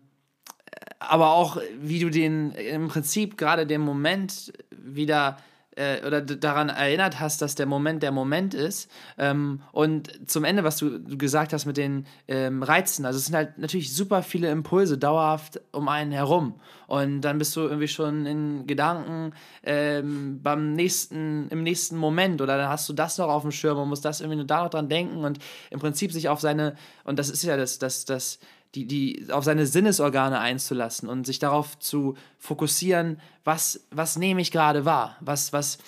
[0.99, 5.37] aber auch, wie du den im Prinzip gerade den Moment wieder
[5.77, 8.91] äh, oder daran erinnert hast, dass der Moment der Moment ist.
[9.19, 13.35] Ähm, und zum Ende, was du, gesagt hast mit den ähm, Reizen, also es sind
[13.35, 16.61] halt natürlich super viele Impulse dauerhaft um einen herum.
[16.87, 22.59] Und dann bist du irgendwie schon in Gedanken ähm, beim nächsten, im nächsten Moment oder
[22.59, 24.71] dann hast du das noch auf dem Schirm und musst das irgendwie nur da noch
[24.71, 25.39] dran denken und
[25.71, 28.39] im Prinzip sich auf seine, und das ist ja das, das, das,
[28.75, 34.51] die, die, auf seine Sinnesorgane einzulassen und sich darauf zu fokussieren, was, was nehme ich
[34.51, 35.79] gerade wahr, was, was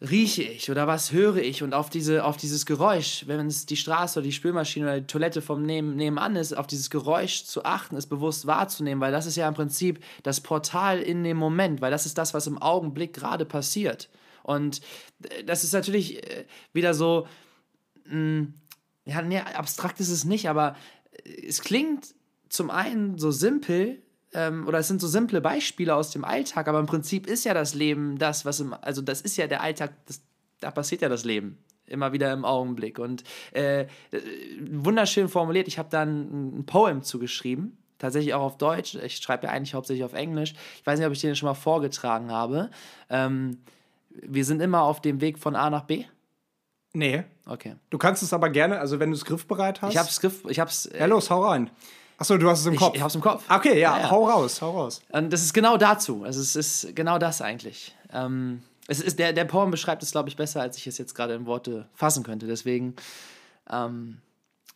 [0.00, 3.76] rieche ich oder was höre ich und auf, diese, auf dieses Geräusch, wenn es die
[3.76, 7.64] Straße oder die Spülmaschine oder die Toilette vom Neben, nebenan ist, auf dieses Geräusch zu
[7.64, 11.82] achten, es bewusst wahrzunehmen, weil das ist ja im Prinzip das Portal in dem Moment,
[11.82, 14.08] weil das ist das, was im Augenblick gerade passiert.
[14.42, 14.80] Und
[15.22, 17.26] äh, das ist natürlich äh, wieder so,
[18.08, 18.54] hm,
[19.04, 20.76] ja, nee, abstrakt ist es nicht, aber
[21.24, 22.14] es klingt
[22.48, 26.80] zum einen so simpel, ähm, oder es sind so simple Beispiele aus dem Alltag, aber
[26.80, 29.92] im Prinzip ist ja das Leben das, was im, also das ist ja der Alltag,
[30.06, 30.22] das,
[30.60, 32.98] da passiert ja das Leben immer wieder im Augenblick.
[32.98, 33.86] Und äh,
[34.70, 38.94] wunderschön formuliert, ich habe da ein, ein Poem zugeschrieben, tatsächlich auch auf Deutsch.
[38.94, 40.54] Ich schreibe ja eigentlich hauptsächlich auf Englisch.
[40.78, 42.70] Ich weiß nicht, ob ich den schon mal vorgetragen habe.
[43.08, 43.58] Ähm,
[44.10, 46.04] wir sind immer auf dem Weg von A nach B.
[46.92, 47.24] Nee.
[47.46, 47.76] Okay.
[47.90, 49.92] Du kannst es aber gerne, also wenn du es griffbereit hast.
[49.92, 50.86] Ich hab's Griff, ich hab's.
[50.86, 51.70] Äh, Ja, los, hau rein.
[52.18, 52.96] Achso, du hast es im Kopf.
[52.96, 53.44] ich hab's im Kopf.
[53.48, 54.10] Okay, ja, Ja, ja.
[54.10, 55.00] hau raus, hau raus.
[55.10, 56.24] Und das ist genau dazu.
[56.24, 57.96] Also es ist genau das eigentlich.
[58.12, 61.14] Ähm, es ist, der, der Poem beschreibt es, glaube ich, besser, als ich es jetzt
[61.14, 62.46] gerade in Worte fassen könnte.
[62.46, 62.94] Deswegen,
[63.70, 64.18] ähm,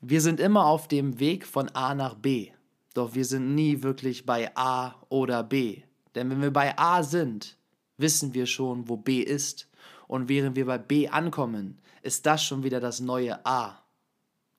[0.01, 2.51] wir sind immer auf dem Weg von A nach B.
[2.95, 5.83] Doch wir sind nie wirklich bei A oder B.
[6.15, 7.57] Denn wenn wir bei A sind,
[7.99, 9.69] wissen wir schon, wo B ist.
[10.07, 13.81] Und während wir bei B ankommen, ist das schon wieder das neue A.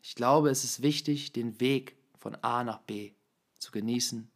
[0.01, 3.11] Ich glaube, es ist wichtig, den Weg von A nach B
[3.59, 4.29] zu genießen,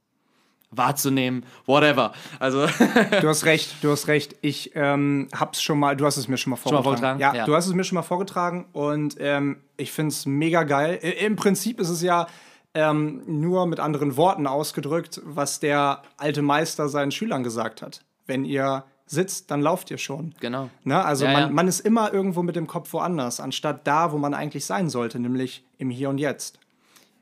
[0.71, 2.13] wahrzunehmen, whatever.
[2.39, 4.35] Also, Du hast recht, du hast recht.
[4.41, 6.83] Ich ähm, hab's schon mal, du hast es mir schon mal mal vorgetragen.
[6.83, 7.19] vorgetragen?
[7.19, 7.45] Ja, Ja.
[7.45, 10.99] du hast es mir schon mal vorgetragen und ähm, ich find's mega geil.
[11.03, 12.27] I- Im Prinzip ist es ja
[12.75, 18.01] ähm, nur mit anderen Worten ausgedrückt, was der alte Meister seinen Schülern gesagt hat.
[18.27, 20.33] Wenn ihr sitzt, dann lauft ihr schon.
[20.39, 20.69] genau.
[20.83, 21.03] Ne?
[21.03, 21.49] Also Ja, man, ja.
[21.49, 25.19] man ist immer irgendwo mit dem Kopf woanders, anstatt da, wo man eigentlich sein sollte,
[25.19, 26.59] nämlich im Hier und Jetzt.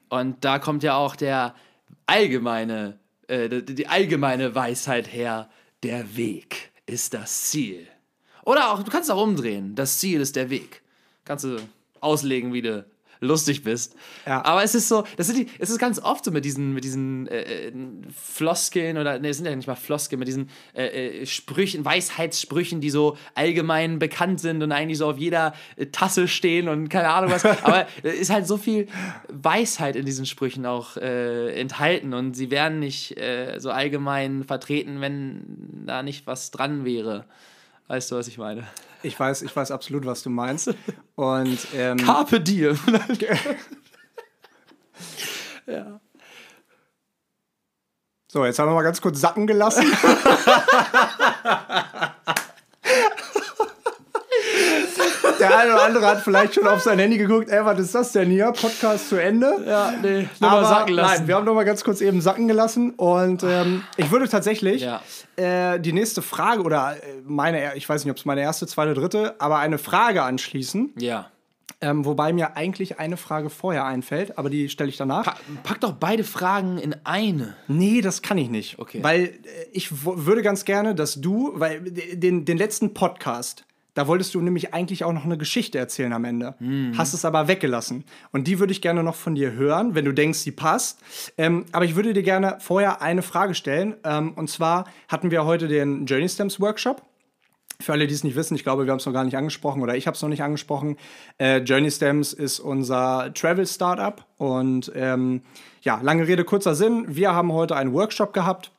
[0.10, 1.56] Und da kommt ja auch der
[2.06, 2.98] allgemeine,
[3.28, 5.50] äh, die, allgemeine Weisheit her,
[5.84, 7.88] der Weg ist das Ziel.
[8.44, 10.82] Oder auch, du kannst es auch umdrehen, das Ziel ist der Weg.
[11.26, 11.58] Kannst du
[12.00, 12.86] auslegen, wie du
[13.20, 13.96] lustig bist.
[14.26, 14.44] Ja.
[14.46, 16.84] Aber es ist so, das sind die, es ist ganz oft so mit diesen, mit
[16.84, 17.72] diesen äh, äh,
[18.16, 22.82] Floskeln oder, nee, es sind ja nicht mal Floskeln, mit diesen äh, äh, Sprüchen, Weisheitssprüchen,
[22.82, 27.10] die so allgemein bekannt sind und eigentlich so auf jeder äh, Tasse stehen und keine
[27.10, 27.46] Ahnung was.
[27.64, 28.88] Aber es ist halt so viel
[29.30, 33.16] Weisheit in diesen Sprüchen auch äh, enthalten und sie wären nicht
[33.58, 37.26] so allgemein vertreten, wenn da nicht was dran wäre.
[37.88, 38.68] Weißt du, was ich meine?
[39.02, 40.76] Ich weiß, ich weiß absolut, was du meinst.
[41.16, 42.76] Und ähm, Carpe diem.
[48.28, 49.86] so, jetzt haben wir mal ganz kurz sacken gelassen.
[55.50, 58.12] Der eine oder andere hat vielleicht schon auf sein Handy geguckt, ey, was ist das
[58.12, 58.52] denn hier?
[58.52, 59.64] Podcast zu Ende?
[59.66, 63.84] Ja, nee, Aber nein, wir haben noch mal ganz kurz eben sacken gelassen und ähm,
[63.98, 65.02] ich würde tatsächlich Ja.
[65.36, 68.94] äh, die nächste Frage oder äh, meine, ich weiß nicht, ob es meine erste, zweite,
[68.94, 71.30] dritte, aber eine Frage anschließen, ja.
[71.82, 75.26] ähm, wobei mir eigentlich eine Frage vorher einfällt, aber die stelle ich danach.
[75.26, 77.56] Pack, pack doch beide Fragen in eine.
[77.68, 78.80] Nee, das kann ich nicht.
[78.80, 79.00] Okay.
[79.04, 79.32] Weil äh,
[79.72, 83.64] ich würde ganz gerne, dass du, weil den, den letzten Podcast,
[83.98, 86.54] da wolltest du nämlich eigentlich auch noch eine Geschichte erzählen am Ende.
[86.96, 88.04] Hast es aber weggelassen.
[88.32, 91.00] Und die würde ich gerne noch von dir hören, wenn du denkst, sie passt.
[91.36, 93.96] Ähm, aber ich würde dir gerne vorher eine Frage stellen.
[94.04, 97.02] Ähm, und zwar hatten wir heute den Journey Stems Workshop.
[97.80, 99.82] Für alle, die es nicht wissen, ich glaube, wir haben es noch gar nicht angesprochen
[99.82, 100.98] oder ich habe es noch nicht angesprochen.
[101.40, 105.42] Äh, Journey Stems ist unser Travel-Startup und ähm,
[105.82, 107.06] ja, lange Rede, kurzer Sinn.
[107.08, 108.72] Wir haben heute einen Workshop gehabt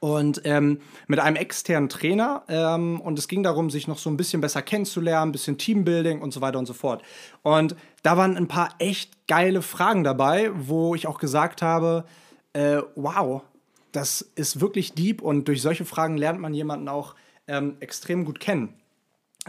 [0.00, 4.16] und ähm, mit einem externen Trainer ähm, und es ging darum, sich noch so ein
[4.16, 7.02] bisschen besser kennenzulernen, ein bisschen Teambuilding und so weiter und so fort.
[7.42, 12.04] Und da waren ein paar echt geile Fragen dabei, wo ich auch gesagt habe,
[12.52, 13.42] äh, wow,
[13.90, 17.14] das ist wirklich deep und durch solche Fragen lernt man jemanden auch
[17.46, 18.74] ähm, extrem gut kennen.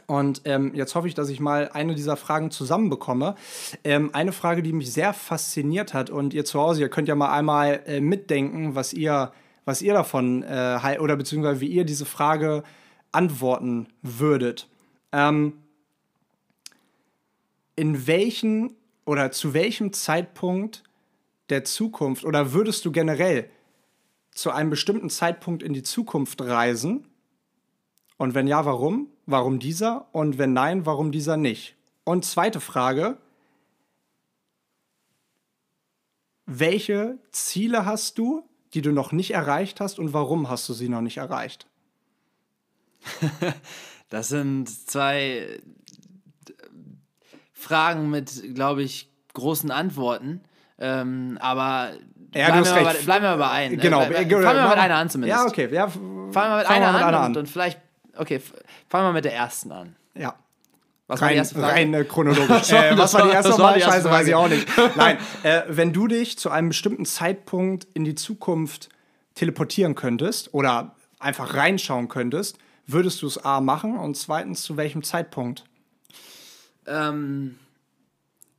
[0.07, 3.35] Und ähm, jetzt hoffe ich, dass ich mal eine dieser Fragen zusammenbekomme.
[3.83, 7.15] Ähm, eine Frage, die mich sehr fasziniert hat und ihr zu Hause, ihr könnt ja
[7.15, 9.31] mal einmal äh, mitdenken, was ihr,
[9.65, 12.63] was ihr davon äh, oder beziehungsweise wie ihr diese Frage
[13.11, 14.67] antworten würdet.
[15.11, 15.53] Ähm,
[17.75, 20.83] in welchen oder zu welchem Zeitpunkt
[21.49, 23.49] der Zukunft oder würdest du generell
[24.31, 27.07] zu einem bestimmten Zeitpunkt in die Zukunft reisen?
[28.17, 29.07] Und wenn ja, warum?
[29.25, 30.07] Warum dieser?
[30.11, 31.75] Und wenn nein, warum dieser nicht?
[32.03, 33.17] Und zweite Frage,
[36.45, 40.89] welche Ziele hast du, die du noch nicht erreicht hast und warum hast du sie
[40.89, 41.67] noch nicht erreicht?
[44.09, 45.59] Das sind zwei äh,
[47.51, 50.41] Fragen mit, glaube ich, großen Antworten.
[50.77, 51.93] Ähm, aber
[52.35, 52.99] Ja, bleiben, wir mal recht.
[52.99, 53.77] bei, bleiben wir bei ein.
[53.79, 54.01] Genau.
[54.01, 55.39] Äh, fangen wir mit einer an zumindest.
[55.43, 55.73] Ja, okay.
[55.73, 57.79] Ja, Fangen wir mit einer wir mit an, einer und, und vielleicht,
[58.15, 58.39] okay,
[58.87, 59.95] fangen wir mit der ersten an.
[60.13, 60.35] Ja.
[61.13, 61.73] Was war die Rein, erste Frage?
[61.73, 62.69] rein äh, chronologisch.
[62.71, 63.73] äh, was war die erste das war Mal?
[63.75, 64.67] die erste Scheiße, weiß ich auch nicht.
[64.95, 68.89] Nein, äh, wenn du dich zu einem bestimmten Zeitpunkt in die Zukunft
[69.35, 75.03] teleportieren könntest oder einfach reinschauen könntest, würdest du es A machen und zweitens zu welchem
[75.03, 75.63] Zeitpunkt?
[76.87, 77.57] ähm,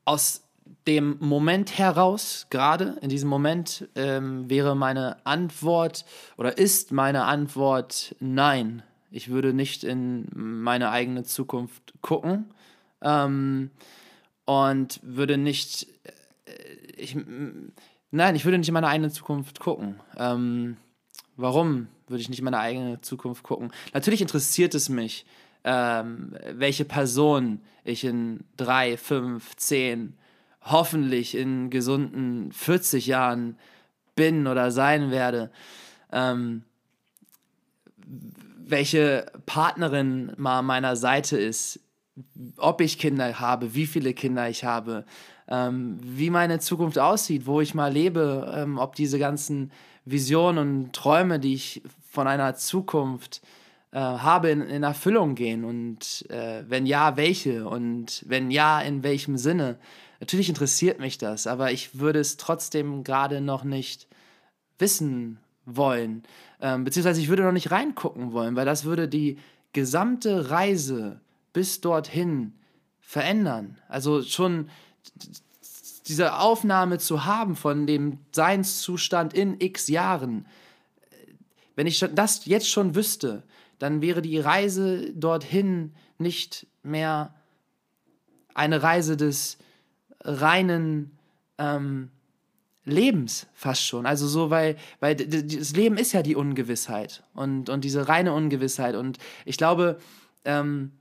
[0.05, 0.43] aus
[0.87, 6.05] dem Moment heraus, gerade in diesem Moment, ähm, wäre meine Antwort
[6.37, 8.83] oder ist meine Antwort nein.
[9.15, 12.47] Ich würde nicht in meine eigene Zukunft gucken
[13.01, 13.71] ähm,
[14.45, 15.87] und würde nicht.
[16.47, 16.53] äh,
[16.97, 17.71] Ich, m-
[18.11, 20.01] nein, ich würde nicht in meine eigene Zukunft gucken.
[20.17, 20.79] Ähm,
[21.37, 23.71] warum würde ich nicht in meine eigene Zukunft gucken?
[23.93, 25.25] Natürlich interessiert es mich,
[25.63, 30.15] ähm, welche Person ich in drei, fünf, zehn,
[30.63, 33.59] hoffentlich in gesunden 40 Jahren
[34.17, 35.53] bin oder sein werde.
[36.11, 36.65] Ähm,
[38.67, 41.81] welche Partnerin mal an meiner Seite ist,
[42.57, 45.05] ob ich Kinder habe, wie viele Kinder ich habe,
[45.49, 49.73] ähm, wie meine Zukunft aussieht, wo ich mal lebe, ähm, ob diese ganzen
[50.05, 53.43] Visionen und Träume, die ich von einer Zukunft
[53.91, 59.03] äh, habe, in, in, Erfüllung gehen und äh, wenn ja, welche und wenn ja, in
[59.03, 59.79] welchem Sinne.
[60.21, 64.07] Natürlich interessiert mich das, aber ich würde es trotzdem gerade noch nicht
[64.79, 66.23] wissen wollen,
[66.61, 69.39] ähm, beziehungsweise ich würde noch nicht reingucken wollen, weil das würde die
[69.73, 71.21] gesamte Reise
[71.53, 72.53] bis dorthin
[73.01, 73.79] verändern.
[73.89, 74.69] Also schon
[76.07, 80.47] diese Aufnahme zu haben von dem Seinszustand in x Jahren,
[81.77, 83.43] wenn ich das jetzt schon wüsste,
[83.79, 87.35] dann wäre die Reise dorthin nicht mehr
[88.55, 89.59] eine Reise des
[90.21, 91.19] reinen
[91.59, 92.11] ähm,
[92.85, 94.07] Lebens fast schon.
[94.07, 98.95] Also so, weil, weil das Leben ist ja die Ungewissheit und, und diese reine Ungewissheit.
[98.95, 99.99] Und ich glaube,
[100.45, 100.93] ähm,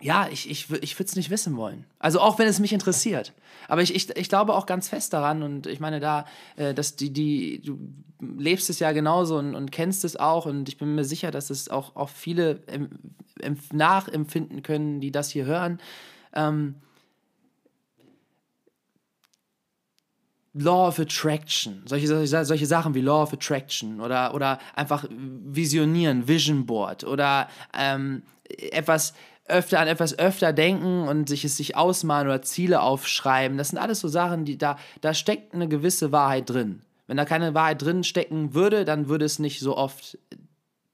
[0.00, 1.84] ja, ich, ich, ich würde es nicht wissen wollen.
[1.98, 3.32] Also auch wenn es mich interessiert.
[3.68, 6.96] Aber ich, ich, ich glaube auch ganz fest daran und ich meine da, äh, dass
[6.96, 7.78] die, die, du
[8.20, 11.50] lebst es ja genauso und, und kennst es auch und ich bin mir sicher, dass
[11.50, 12.88] es auch, auch viele em,
[13.40, 15.80] em, nachempfinden können, die das hier hören.
[16.34, 16.76] Ähm,
[20.54, 26.66] Law of Attraction, solche, solche, Sachen wie Law of Attraction oder, oder einfach visionieren, Vision
[26.66, 29.14] Board oder ähm, etwas
[29.46, 33.58] öfter an etwas öfter denken und sich es sich ausmalen oder Ziele aufschreiben.
[33.58, 36.82] Das sind alles so Sachen, die da, da steckt eine gewisse Wahrheit drin.
[37.06, 40.18] Wenn da keine Wahrheit drin stecken würde, dann würde es nicht so oft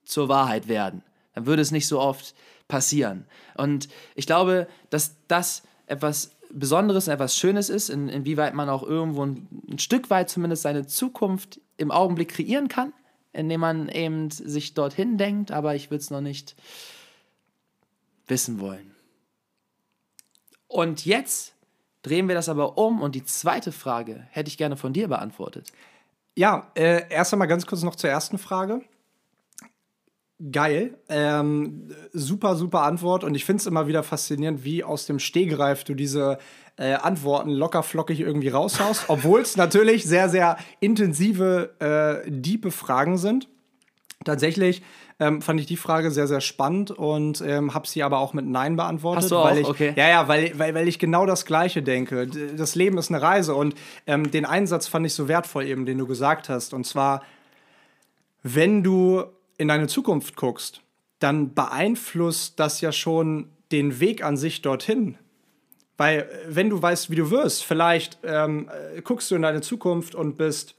[0.05, 1.03] zur Wahrheit werden.
[1.35, 2.35] Dann würde es nicht so oft
[2.67, 3.27] passieren.
[3.57, 8.83] Und ich glaube, dass das etwas Besonderes und etwas Schönes ist, in, inwieweit man auch
[8.83, 12.93] irgendwo ein, ein Stück weit zumindest seine Zukunft im Augenblick kreieren kann,
[13.33, 16.57] indem man eben sich dorthin denkt, aber ich würde es noch nicht
[18.27, 18.95] wissen wollen.
[20.67, 21.55] Und jetzt
[22.03, 25.73] drehen wir das aber um und die zweite Frage hätte ich gerne von dir beantwortet.
[26.37, 28.83] Ja, äh, erst einmal ganz kurz noch zur ersten Frage.
[30.53, 30.95] Geil.
[31.09, 33.25] Ähm, super, super Antwort.
[33.25, 36.39] Und ich finde es immer wieder faszinierend, wie aus dem Stehgreif du diese
[36.77, 39.05] äh, Antworten locker flockig irgendwie raushaust.
[39.09, 43.49] Obwohl es natürlich sehr, sehr intensive, äh, diepe Fragen sind.
[44.25, 44.83] Tatsächlich
[45.19, 48.47] ähm, fand ich die Frage sehr, sehr spannend und ähm, habe sie aber auch mit
[48.47, 49.25] Nein beantwortet.
[49.25, 49.47] Hast du auch?
[49.47, 49.93] Weil ich, okay.
[49.97, 52.29] Ja, ja, weil, weil, weil ich genau das Gleiche denke.
[52.57, 53.75] Das Leben ist eine Reise und
[54.07, 56.75] ähm, den Einsatz fand ich so wertvoll eben, den du gesagt hast.
[56.75, 57.23] Und zwar,
[58.45, 59.25] wenn du
[59.59, 60.81] in deine Zukunft guckst,
[61.19, 65.19] dann beeinflusst das ja schon den Weg an sich dorthin.
[65.99, 69.61] Weil, äh, wenn du weißt, wie du wirst, vielleicht ähm, äh, guckst du in deine
[69.61, 70.75] Zukunft und bist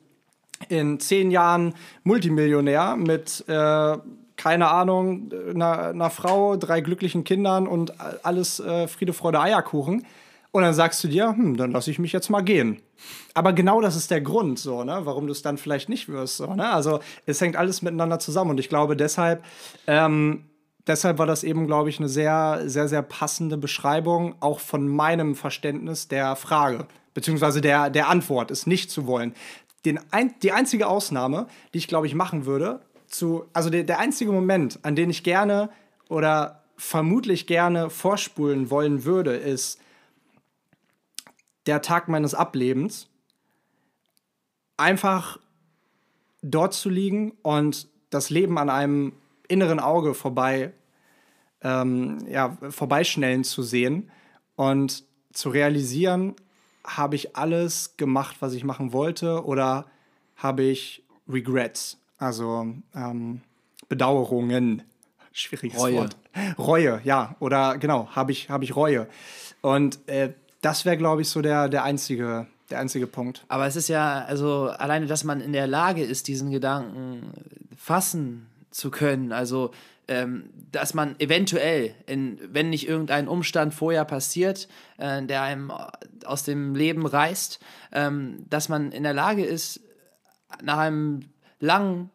[0.70, 3.98] in zehn Jahren Multimillionär mit, äh,
[4.36, 10.06] keine Ahnung, einer, einer, Frau, drei glücklichen Kindern und alles äh, Friede, Freude, Eierkuchen.
[10.52, 12.82] Und dann sagst du dir, hm, dann lasse ich mich jetzt mal gehen.
[13.34, 16.38] Aber genau das ist der Grund, so, ne, warum du es dann vielleicht nicht wirst.
[16.38, 16.72] So, ne?
[16.72, 18.52] Also es hängt alles miteinander zusammen.
[18.52, 19.44] Und ich glaube, deshalb,
[19.86, 20.46] ähm,
[20.88, 25.36] deshalb war das eben, glaube ich, eine sehr, sehr, sehr passende Beschreibung, auch von meinem
[25.36, 29.36] Verständnis der Frage, beziehungsweise der, der Antwort, es nicht zu wollen.
[29.86, 34.00] Den ein, die einzige Ausnahme, die ich, glaube ich, machen würde, zu, also der, der
[34.00, 35.70] einzige Moment, an den ich gerne
[36.10, 39.80] oder vermutlich gerne vorspulen wollen würde, ist,
[41.70, 43.08] der Tag meines Ablebens,
[44.76, 45.38] einfach
[46.42, 49.14] dort zu liegen und das Leben an einem
[49.48, 50.74] inneren Auge vorbei,
[51.62, 54.10] ähm, ja, vorbeischnellen zu sehen
[54.56, 56.36] und zu realisieren,
[56.84, 59.86] habe ich alles gemacht, was ich machen wollte oder
[60.38, 63.42] habe ich Regrets, also ähm,
[63.90, 64.82] Bedauerungen.
[65.34, 65.98] Schwieriges Reue.
[65.98, 66.18] Wort.
[66.58, 67.36] Reue, ja.
[67.40, 69.08] Oder genau, habe ich, hab ich Reue.
[69.62, 73.46] Und äh, das wäre, glaube ich, so der, der, einzige, der einzige Punkt.
[73.48, 77.32] Aber es ist ja, also alleine, dass man in der Lage ist, diesen Gedanken
[77.76, 79.72] fassen zu können, also
[80.08, 85.72] ähm, dass man eventuell, in, wenn nicht irgendein Umstand vorher passiert, äh, der einem
[86.26, 87.60] aus dem Leben reißt,
[87.92, 89.82] ähm, dass man in der Lage ist,
[90.64, 91.22] nach einem
[91.60, 92.10] langen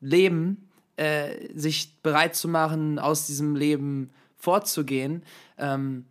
[0.00, 5.24] Leben äh, sich bereit zu machen, aus diesem Leben fortzugehen.
[5.58, 6.06] Ähm,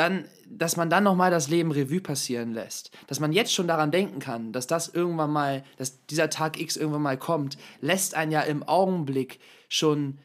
[0.00, 2.90] dann, dass man dann nochmal das Leben Revue passieren lässt.
[3.06, 6.78] Dass man jetzt schon daran denken kann, dass das irgendwann mal, dass dieser Tag X
[6.78, 10.18] irgendwann mal kommt, lässt einen ja im Augenblick schon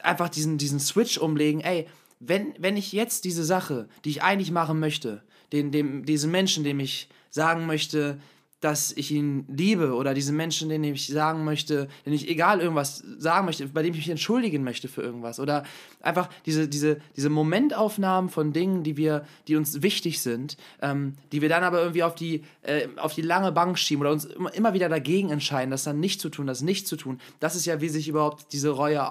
[0.00, 1.86] einfach diesen, diesen Switch umlegen, ey,
[2.20, 6.64] wenn, wenn ich jetzt diese Sache, die ich eigentlich machen möchte, den, dem, diesen Menschen,
[6.64, 8.18] dem ich sagen möchte,
[8.64, 13.04] dass ich ihn liebe oder diesen Menschen, den ich sagen möchte, den ich egal irgendwas
[13.18, 15.64] sagen möchte, bei dem ich mich entschuldigen möchte für irgendwas oder
[16.00, 21.42] einfach diese, diese, diese Momentaufnahmen von Dingen, die wir, die uns wichtig sind, ähm, die
[21.42, 24.72] wir dann aber irgendwie auf die, äh, auf die lange Bank schieben oder uns immer,
[24.72, 27.20] wieder dagegen entscheiden, das dann nicht zu tun, das nicht zu tun.
[27.40, 29.10] Das ist ja, wie sich überhaupt diese Reue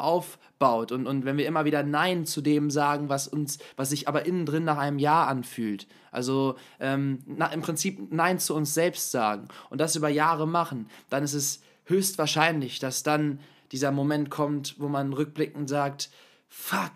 [0.64, 4.08] aufbaut und, und wenn wir immer wieder Nein zu dem sagen, was uns, was sich
[4.08, 5.88] aber innen drin nach einem Ja anfühlt.
[6.12, 10.88] Also ähm, na, im Prinzip Nein zu uns selbst sagen und das über Jahre machen,
[11.10, 13.40] dann ist es höchstwahrscheinlich, dass dann
[13.72, 16.10] dieser Moment kommt, wo man rückblickend sagt,
[16.48, 16.94] fuck,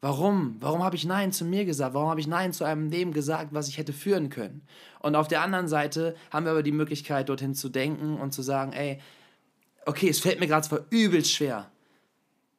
[0.00, 0.56] warum?
[0.60, 1.94] Warum habe ich Nein zu mir gesagt?
[1.94, 4.62] Warum habe ich Nein zu einem Leben gesagt, was ich hätte führen können?
[5.00, 8.42] Und auf der anderen Seite haben wir aber die Möglichkeit, dorthin zu denken und zu
[8.42, 8.98] sagen, ey,
[9.86, 11.70] okay, es fällt mir gerade zwar übelst schwer,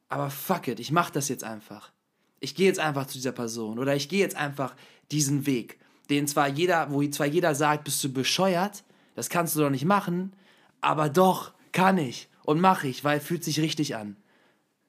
[0.09, 1.91] aber fuck it, ich mache das jetzt einfach.
[2.39, 4.75] Ich gehe jetzt einfach zu dieser Person oder ich gehe jetzt einfach
[5.11, 5.79] diesen Weg
[6.09, 8.83] den zwar jeder, wo zwar jeder sagt, bist du bescheuert,
[9.15, 10.33] das kannst du doch nicht machen,
[10.81, 14.15] aber doch, kann ich und mache ich, weil fühlt sich richtig an.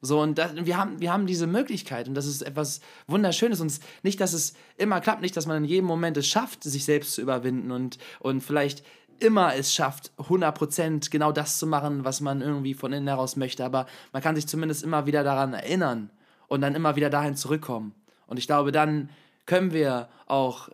[0.03, 3.61] So, und das, wir, haben, wir haben diese Möglichkeit und das ist etwas Wunderschönes.
[3.61, 6.85] Und nicht, dass es immer klappt, nicht, dass man in jedem Moment es schafft, sich
[6.85, 8.85] selbst zu überwinden und, und vielleicht
[9.21, 13.65] immer es schafft, 100% genau das zu machen, was man irgendwie von innen heraus möchte.
[13.65, 16.11] Aber man kann sich zumindest immer wieder daran erinnern
[16.49, 17.95] und dann immer wieder dahin zurückkommen.
[18.27, 19.11] Und ich glaube, dann
[19.47, 20.69] können wir auch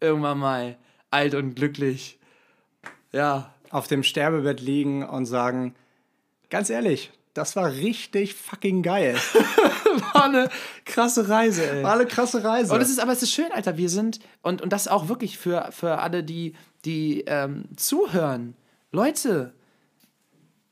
[0.00, 0.76] irgendwann mal
[1.10, 2.18] alt und glücklich,
[3.12, 3.52] ja.
[3.70, 5.74] Auf dem Sterbebett liegen und sagen,
[6.50, 9.16] ganz ehrlich, das war richtig fucking geil.
[10.12, 10.48] war eine
[10.84, 11.82] krasse Reise, ey.
[11.82, 12.72] War eine krasse Reise.
[12.72, 15.36] Und es ist, aber es ist schön, Alter, wir sind, und, und das auch wirklich
[15.36, 16.54] für, für alle, die,
[16.86, 18.54] die ähm, zuhören.
[18.92, 19.52] Leute,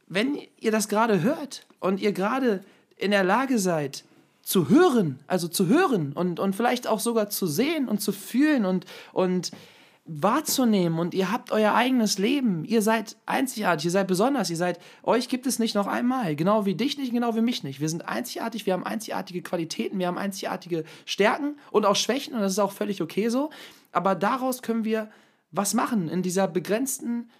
[0.06, 2.64] wenn ihr das gerade hört und ihr gerade
[2.96, 4.04] in der Lage seid,
[4.42, 8.64] zu hören, also zu hören und, und vielleicht auch sogar zu sehen und zu fühlen
[8.64, 9.50] und, und
[10.06, 12.66] wahrzunehmen und ihr habt euer eigenes Leben.
[12.66, 16.36] Ihr seid einzigartig, ihr seid besonders, ihr seid, euch gibt es nicht noch einmal.
[16.36, 17.80] Genau wie dich nicht, genau wie mich nicht.
[17.80, 22.40] Wir sind einzigartig, wir haben einzigartige Qualitäten, wir haben einzigartige Stärken und auch Schwächen und
[22.40, 23.48] das ist auch völlig okay so.
[23.92, 25.08] Aber daraus können wir
[25.55, 27.30] was machen in dieser begrenzten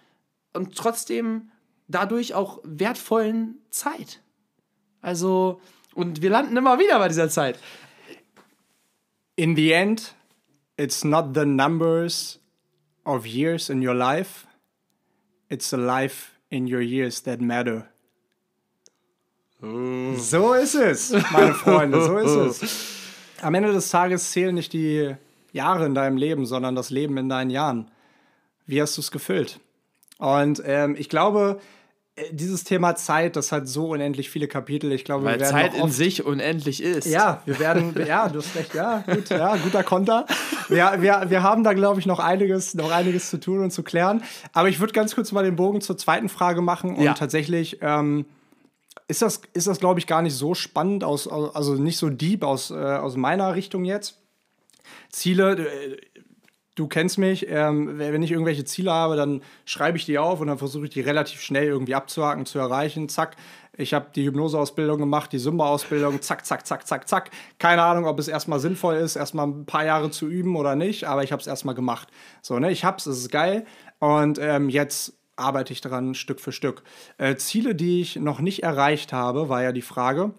[0.53, 1.51] und trotzdem
[1.87, 4.21] dadurch auch wertvollen Zeit.
[5.01, 5.61] Also,
[5.93, 7.59] und wir landen immer wieder bei dieser Zeit.
[9.35, 10.15] In the end,
[10.77, 12.39] it's not the numbers
[13.03, 14.47] of years in your life,
[15.49, 17.87] it's the life in your years that matter.
[19.61, 23.41] So ist es, meine Freunde, so ist es.
[23.41, 25.15] Am Ende des Tages zählen nicht die
[25.51, 27.89] Jahre in deinem Leben, sondern das Leben in deinen Jahren.
[28.65, 29.59] Wie hast du es gefüllt?
[30.17, 31.59] Und ähm, ich glaube,
[32.15, 34.91] äh, dieses Thema Zeit, das hat so unendlich viele Kapitel.
[34.93, 37.05] Ich glaube, Weil wir werden Zeit noch in oft sich unendlich ist.
[37.05, 40.25] ja, wir werden, ja, du hast recht, ja, gut, ja, guter Konter.
[40.69, 43.83] Ja, wir, wir haben da, glaube ich, noch einiges, noch einiges zu tun und zu
[43.83, 44.23] klären.
[44.53, 47.13] Aber ich würde ganz kurz mal den Bogen zur zweiten Frage machen und Ja.
[47.13, 48.25] tatsächlich ähm,
[49.07, 52.09] ist das, ist das, glaube ich, gar nicht so spannend aus, aus- also nicht so
[52.09, 54.17] deep aus, äh, aus meiner Richtung jetzt.
[55.11, 55.97] Ziele, äh,
[56.75, 60.47] du kennst mich, ähm, wenn ich irgendwelche Ziele habe, dann schreibe ich die auf und
[60.47, 63.09] dann versuche ich die relativ schnell irgendwie abzuhaken, zu erreichen.
[63.09, 63.37] Zack,
[63.77, 67.31] ich habe die Hypnoseausbildung gemacht, die Symba-Ausbildung, zack, zack, zack, zack, zack.
[67.59, 71.05] Keine Ahnung, ob es erstmal sinnvoll ist, erstmal ein paar Jahre zu üben oder nicht,
[71.05, 72.09] aber ich habe es erstmal gemacht.
[72.41, 73.65] So, ne, ich hab's, es ist geil
[73.99, 76.83] und ähm, jetzt arbeite ich daran Stück für Stück.
[77.17, 80.31] Äh, Ziele, die ich noch nicht erreicht habe, war ja die Frage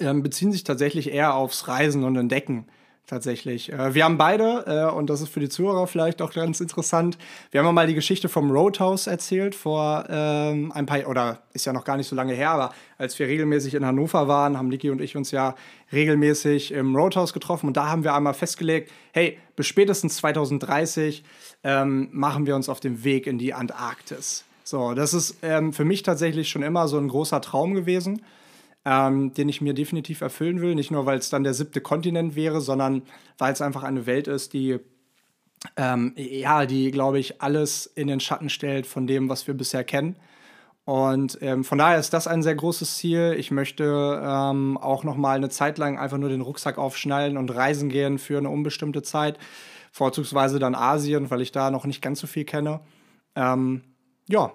[0.00, 2.66] ähm, beziehen sich tatsächlich eher aufs Reisen und Entdecken.
[3.06, 3.72] Tatsächlich.
[3.72, 7.16] Äh, wir haben beide, äh, und das ist für die Zuhörer vielleicht auch ganz interessant,
[7.52, 11.72] wir haben mal die Geschichte vom Roadhouse erzählt vor ähm, ein paar, oder ist ja
[11.72, 14.90] noch gar nicht so lange her, aber als wir regelmäßig in Hannover waren, haben Niki
[14.90, 15.54] und ich uns ja
[15.92, 21.22] regelmäßig im Roadhouse getroffen und da haben wir einmal festgelegt, hey, bis spätestens 2030
[21.62, 24.44] ähm, machen wir uns auf den Weg in die Antarktis.
[24.64, 28.22] So, das ist ähm, für mich tatsächlich schon immer so ein großer Traum gewesen
[28.86, 30.76] ähm, den ich mir definitiv erfüllen will.
[30.76, 33.02] Nicht nur, weil es dann der siebte Kontinent wäre, sondern
[33.36, 34.78] weil es einfach eine Welt ist, die,
[35.76, 39.82] ähm, ja, die, glaube ich, alles in den Schatten stellt von dem, was wir bisher
[39.82, 40.14] kennen.
[40.84, 43.34] Und ähm, von daher ist das ein sehr großes Ziel.
[43.36, 47.52] Ich möchte ähm, auch noch mal eine Zeit lang einfach nur den Rucksack aufschnallen und
[47.52, 49.36] reisen gehen für eine unbestimmte Zeit.
[49.90, 52.80] Vorzugsweise dann Asien, weil ich da noch nicht ganz so viel kenne.
[53.34, 53.82] Ähm,
[54.28, 54.52] ja,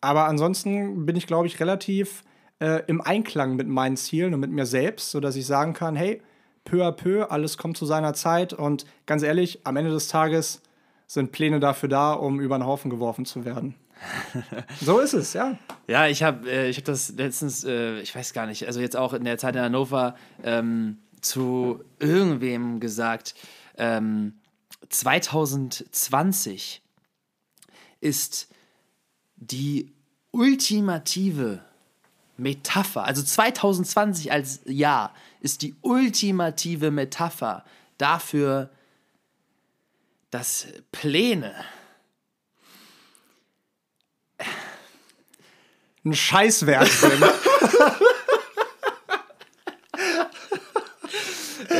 [0.00, 2.24] aber ansonsten bin ich, glaube ich, relativ
[2.60, 6.20] äh, im Einklang mit meinen Zielen und mit mir selbst, sodass ich sagen kann, hey,
[6.64, 10.62] peu à peu, alles kommt zu seiner Zeit und ganz ehrlich, am Ende des Tages
[11.06, 13.74] sind Pläne dafür da, um über den Haufen geworfen zu werden.
[14.80, 15.56] so ist es, ja.
[15.86, 19.12] Ja, ich habe äh, hab das letztens, äh, ich weiß gar nicht, also jetzt auch
[19.12, 23.34] in der Zeit in Hannover ähm, zu irgendwem gesagt,
[23.76, 24.40] ähm,
[24.88, 26.82] 2020
[28.00, 28.48] ist
[29.36, 29.92] die
[30.30, 31.64] ultimative
[32.36, 37.64] Metapher, also 2020 als Jahr ist die ultimative Metapher
[37.98, 38.70] dafür,
[40.30, 41.54] dass Pläne
[46.04, 47.22] ein Scheißwerk sind.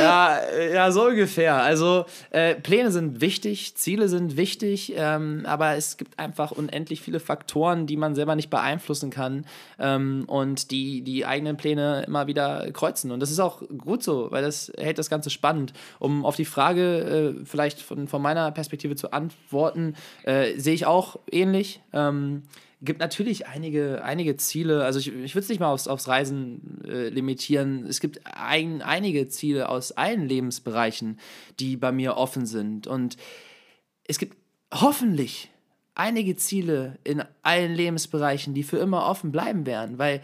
[0.04, 0.40] ja,
[0.72, 1.56] ja, so ungefähr.
[1.56, 7.20] Also äh, Pläne sind wichtig, Ziele sind wichtig, ähm, aber es gibt einfach unendlich viele
[7.20, 9.46] Faktoren, die man selber nicht beeinflussen kann
[9.78, 13.10] ähm, und die die eigenen Pläne immer wieder kreuzen.
[13.10, 15.72] Und das ist auch gut so, weil das hält das Ganze spannend.
[15.98, 19.94] Um auf die Frage äh, vielleicht von, von meiner Perspektive zu antworten,
[20.24, 21.80] äh, sehe ich auch ähnlich.
[21.92, 22.42] Ähm,
[22.82, 24.84] gibt natürlich einige, einige Ziele.
[24.84, 27.86] Also ich, ich würde es nicht mal aufs, aufs Reisen äh, limitieren.
[27.86, 31.18] Es gibt ein, einige Ziele aus allen Lebensbereichen,
[31.60, 32.86] die bei mir offen sind.
[32.86, 33.16] Und
[34.04, 34.36] es gibt
[34.72, 35.50] hoffentlich
[35.94, 40.22] einige Ziele in allen Lebensbereichen, die für immer offen bleiben werden, weil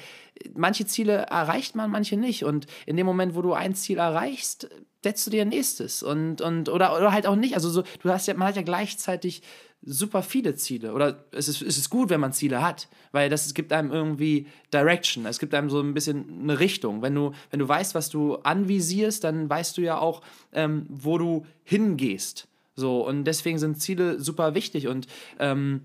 [0.54, 2.44] manche Ziele erreicht man, manche nicht.
[2.44, 4.68] Und in dem Moment, wo du ein Ziel erreichst,
[5.02, 7.54] setzt du dir ein nächstes und, und oder, oder halt auch nicht.
[7.54, 9.42] Also so, du hast ja, man hat ja gleichzeitig
[9.82, 10.92] super viele Ziele.
[10.92, 13.90] Oder es ist, es ist gut, wenn man Ziele hat, weil das es gibt einem
[13.90, 15.26] irgendwie Direction.
[15.26, 17.02] Es gibt einem so ein bisschen eine Richtung.
[17.02, 20.22] Wenn du, wenn du weißt, was du anvisierst, dann weißt du ja auch,
[20.52, 22.46] ähm, wo du hingehst.
[22.76, 25.06] So, und deswegen sind Ziele super wichtig und
[25.38, 25.82] ähm,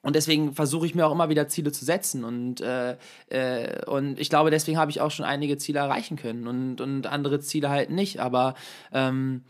[0.00, 2.24] und deswegen versuche ich mir auch immer wieder Ziele zu setzen.
[2.24, 2.96] Und, äh,
[3.28, 7.06] äh, und ich glaube, deswegen habe ich auch schon einige Ziele erreichen können und, und
[7.08, 8.20] andere Ziele halt nicht.
[8.20, 8.54] Aber
[8.92, 9.42] ähm,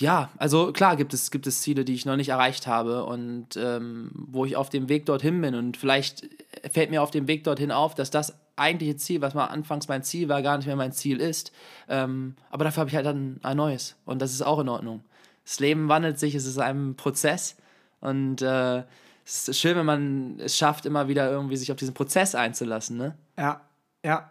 [0.00, 3.56] ja, also klar gibt es, gibt es Ziele, die ich noch nicht erreicht habe und
[3.56, 5.54] ähm, wo ich auf dem Weg dorthin bin.
[5.54, 6.28] Und vielleicht
[6.70, 10.04] fällt mir auf dem Weg dorthin auf, dass das eigentliche Ziel, was mal anfangs mein
[10.04, 11.52] Ziel war, gar nicht mehr mein Ziel ist.
[11.88, 13.96] Ähm, aber dafür habe ich halt dann ein neues.
[14.04, 15.02] Und das ist auch in Ordnung.
[15.44, 17.56] Das Leben wandelt sich, es ist ein Prozess.
[18.00, 18.84] Und äh,
[19.24, 22.96] es ist schön, wenn man es schafft, immer wieder irgendwie sich auf diesen Prozess einzulassen.
[22.96, 23.16] Ne?
[23.36, 23.62] Ja,
[24.04, 24.30] ja.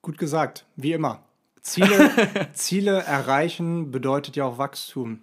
[0.00, 1.25] Gut gesagt, wie immer.
[1.66, 5.22] Ziele, Ziele erreichen bedeutet ja auch Wachstum.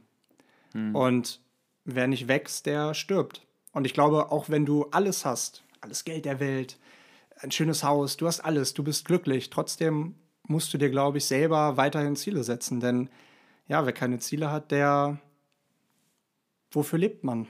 [0.73, 0.93] Hm.
[0.93, 1.39] Und
[1.85, 3.45] wer nicht wächst, der stirbt.
[3.71, 6.77] Und ich glaube, auch wenn du alles hast, alles Geld der Welt,
[7.39, 10.15] ein schönes Haus, du hast alles, du bist glücklich, trotzdem
[10.45, 12.81] musst du dir, glaube ich, selber weiterhin Ziele setzen.
[12.81, 13.09] Denn
[13.67, 15.19] ja, wer keine Ziele hat, der,
[16.71, 17.47] wofür lebt man?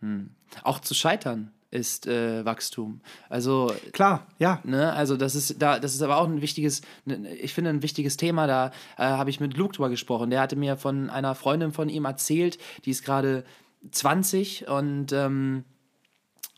[0.00, 0.34] Hm.
[0.62, 3.00] Auch zu scheitern ist äh, Wachstum.
[3.28, 4.60] Also klar, ja.
[4.64, 7.82] Ne, also das ist da, das ist aber auch ein wichtiges, ne, ich finde ein
[7.82, 8.46] wichtiges Thema.
[8.46, 10.30] Da äh, habe ich mit Luke drüber gesprochen.
[10.30, 13.44] Der hatte mir von einer Freundin von ihm erzählt, die ist gerade
[13.90, 15.64] 20 und ähm,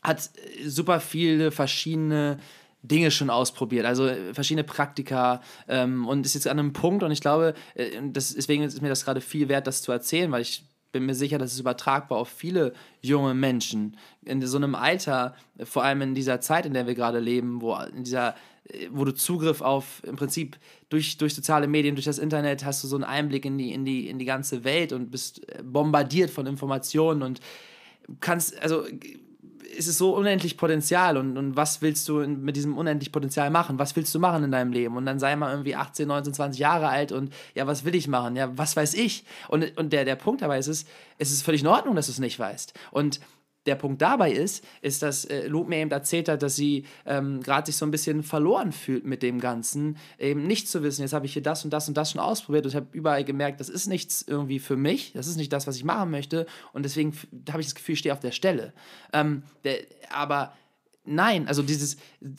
[0.03, 0.29] hat
[0.65, 2.37] super viele verschiedene
[2.83, 7.21] Dinge schon ausprobiert, also verschiedene Praktika ähm, und ist jetzt an einem Punkt und ich
[7.21, 10.63] glaube, äh, das, deswegen ist mir das gerade viel wert, das zu erzählen, weil ich
[10.91, 13.97] bin mir sicher, dass es übertragbar auf viele junge Menschen.
[14.25, 17.75] In so einem Alter, vor allem in dieser Zeit, in der wir gerade leben, wo
[17.75, 18.35] in dieser
[18.91, 20.57] wo du Zugriff auf im Prinzip
[20.89, 23.85] durch, durch soziale Medien, durch das Internet hast du so einen Einblick in die, in
[23.85, 27.39] die, in die ganze Welt und bist bombardiert von Informationen und
[28.19, 28.83] kannst, also
[29.77, 33.77] ist es so unendlich Potenzial und, und was willst du mit diesem unendlich Potenzial machen?
[33.77, 34.97] Was willst du machen in deinem Leben?
[34.97, 38.07] Und dann sei mal irgendwie 18, 19, 20 Jahre alt und ja, was will ich
[38.07, 38.35] machen?
[38.35, 39.23] Ja, was weiß ich?
[39.47, 40.85] Und, und der, der Punkt dabei ist, es,
[41.17, 42.73] es ist völlig in Ordnung, dass du es nicht weißt.
[42.91, 43.19] Und
[43.67, 47.41] der Punkt dabei ist, ist, dass äh, Luke mir eben erzählt hat, dass sie ähm,
[47.41, 51.13] gerade sich so ein bisschen verloren fühlt mit dem Ganzen, eben nicht zu wissen, jetzt
[51.13, 53.69] habe ich hier das und das und das schon ausprobiert und habe überall gemerkt, das
[53.69, 57.13] ist nichts irgendwie für mich, das ist nicht das, was ich machen möchte und deswegen
[57.49, 58.73] habe ich das Gefühl, ich stehe auf der Stelle.
[59.13, 59.79] Ähm, der,
[60.11, 60.53] aber
[61.09, 61.95] Nein, also dieses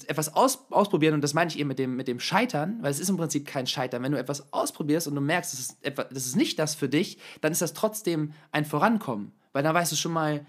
[0.06, 3.00] etwas aus, ausprobieren, und das meine ich eben mit dem, mit dem Scheitern, weil es
[3.00, 4.02] ist im Prinzip kein Scheitern.
[4.02, 6.90] Wenn du etwas ausprobierst und du merkst, das ist, etwas, das ist nicht das für
[6.90, 9.32] dich, dann ist das trotzdem ein Vorankommen.
[9.54, 10.44] Weil dann weißt du schon mal,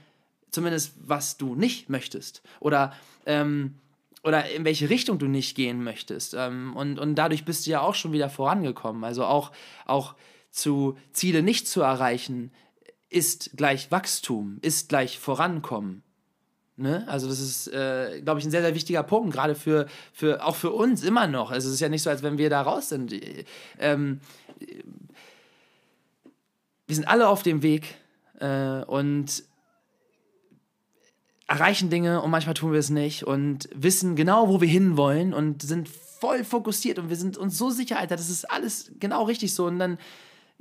[0.52, 2.93] zumindest was du nicht möchtest oder
[3.26, 3.76] ähm,
[4.24, 6.34] oder in welche Richtung du nicht gehen möchtest.
[6.34, 9.04] Ähm, und, und dadurch bist du ja auch schon wieder vorangekommen.
[9.04, 9.52] Also auch,
[9.86, 10.16] auch
[10.52, 12.52] zu Ziele nicht zu erreichen,
[13.10, 16.04] ist gleich Wachstum, ist gleich Vorankommen.
[16.76, 17.06] Ne?
[17.08, 20.56] Also das ist, äh, glaube ich, ein sehr, sehr wichtiger Punkt, gerade für, für, auch
[20.56, 21.52] für uns immer noch.
[21.52, 23.14] Also es ist ja nicht so, als wenn wir da raus sind.
[23.80, 24.22] Ähm,
[26.88, 27.95] wir sind alle auf dem Weg
[28.39, 29.43] äh, und
[31.50, 35.64] erreichen Dinge und manchmal tun wir es nicht und wissen genau, wo wir hinwollen und
[35.64, 39.54] sind voll fokussiert und wir sind uns so sicher, Alter, das ist alles genau richtig
[39.54, 39.97] so und dann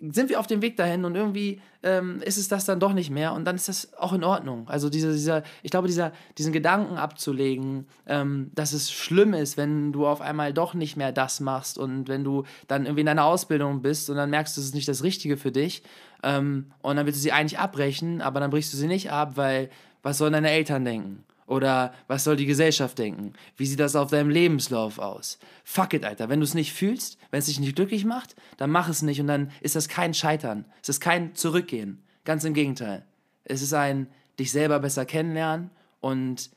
[0.00, 3.10] sind wir auf dem Weg dahin und irgendwie ähm, ist es das dann doch nicht
[3.10, 4.68] mehr und dann ist das auch in Ordnung.
[4.68, 9.92] Also dieser, dieser ich glaube, dieser, diesen Gedanken abzulegen, ähm, dass es schlimm ist, wenn
[9.92, 13.24] du auf einmal doch nicht mehr das machst und wenn du dann irgendwie in deiner
[13.24, 15.82] Ausbildung bist und dann merkst du, es ist nicht das Richtige für dich
[16.22, 19.32] ähm, und dann willst du sie eigentlich abbrechen, aber dann brichst du sie nicht ab,
[19.34, 19.68] weil
[20.02, 21.24] was sollen deine Eltern denken?
[21.48, 23.32] Oder was soll die Gesellschaft denken?
[23.56, 25.38] Wie sieht das auf deinem Lebenslauf aus?
[25.64, 26.28] Fuck it, Alter.
[26.28, 29.18] Wenn du es nicht fühlst, wenn es dich nicht glücklich macht, dann mach es nicht
[29.18, 30.66] und dann ist das kein Scheitern.
[30.82, 32.02] Es ist kein Zurückgehen.
[32.24, 33.06] Ganz im Gegenteil.
[33.44, 35.70] Es ist ein dich selber besser kennenlernen
[36.00, 36.50] und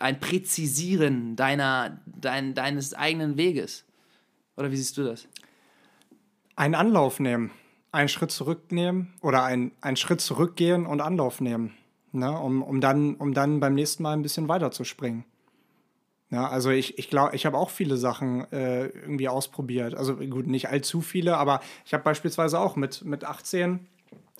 [0.00, 3.84] ein Präzisieren deiner, dein, deines eigenen Weges.
[4.56, 5.28] Oder wie siehst du das?
[6.56, 7.52] Einen Anlauf nehmen,
[7.92, 11.72] einen Schritt zurücknehmen oder ein, einen Schritt zurückgehen und Anlauf nehmen
[12.14, 15.24] ne, um, um, dann, um dann beim nächsten Mal ein bisschen weiter zu springen.
[16.30, 19.94] Ja, also ich, ich glaube, ich habe auch viele Sachen äh, irgendwie ausprobiert.
[19.94, 23.86] Also gut, nicht allzu viele, aber ich habe beispielsweise auch mit, mit 18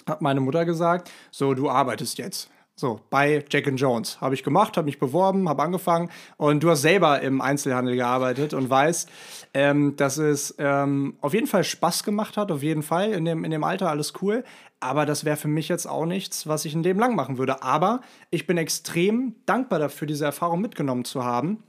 [0.08, 2.50] hat meine Mutter gesagt, so, du arbeitest jetzt.
[2.76, 4.20] So, bei Jack Jones.
[4.20, 6.10] Habe ich gemacht, habe mich beworben, habe angefangen.
[6.36, 9.08] Und du hast selber im Einzelhandel gearbeitet und weißt,
[9.54, 13.12] ähm, dass es ähm, auf jeden Fall Spaß gemacht hat, auf jeden Fall.
[13.12, 14.42] In dem, in dem Alter alles cool.
[14.84, 17.62] Aber das wäre für mich jetzt auch nichts, was ich in dem lang machen würde.
[17.62, 21.62] Aber ich bin extrem dankbar dafür, diese Erfahrung mitgenommen zu haben.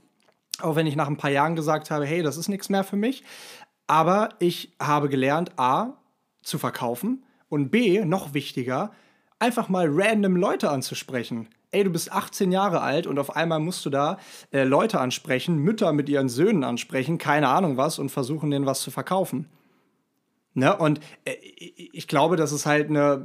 [0.60, 2.96] Auch wenn ich nach ein paar Jahren gesagt habe, hey, das ist nichts mehr für
[2.96, 3.24] mich.
[3.86, 5.94] Aber ich habe gelernt, A,
[6.42, 8.92] zu verkaufen und B, noch wichtiger,
[9.38, 11.48] einfach mal random Leute anzusprechen.
[11.70, 14.18] Ey, du bist 18 Jahre alt und auf einmal musst du da
[14.52, 18.82] äh, Leute ansprechen, Mütter mit ihren Söhnen ansprechen, keine Ahnung was und versuchen denen was
[18.82, 19.48] zu verkaufen.
[20.56, 20.76] Ne?
[20.76, 23.24] Und äh, ich glaube, das ist halt eine,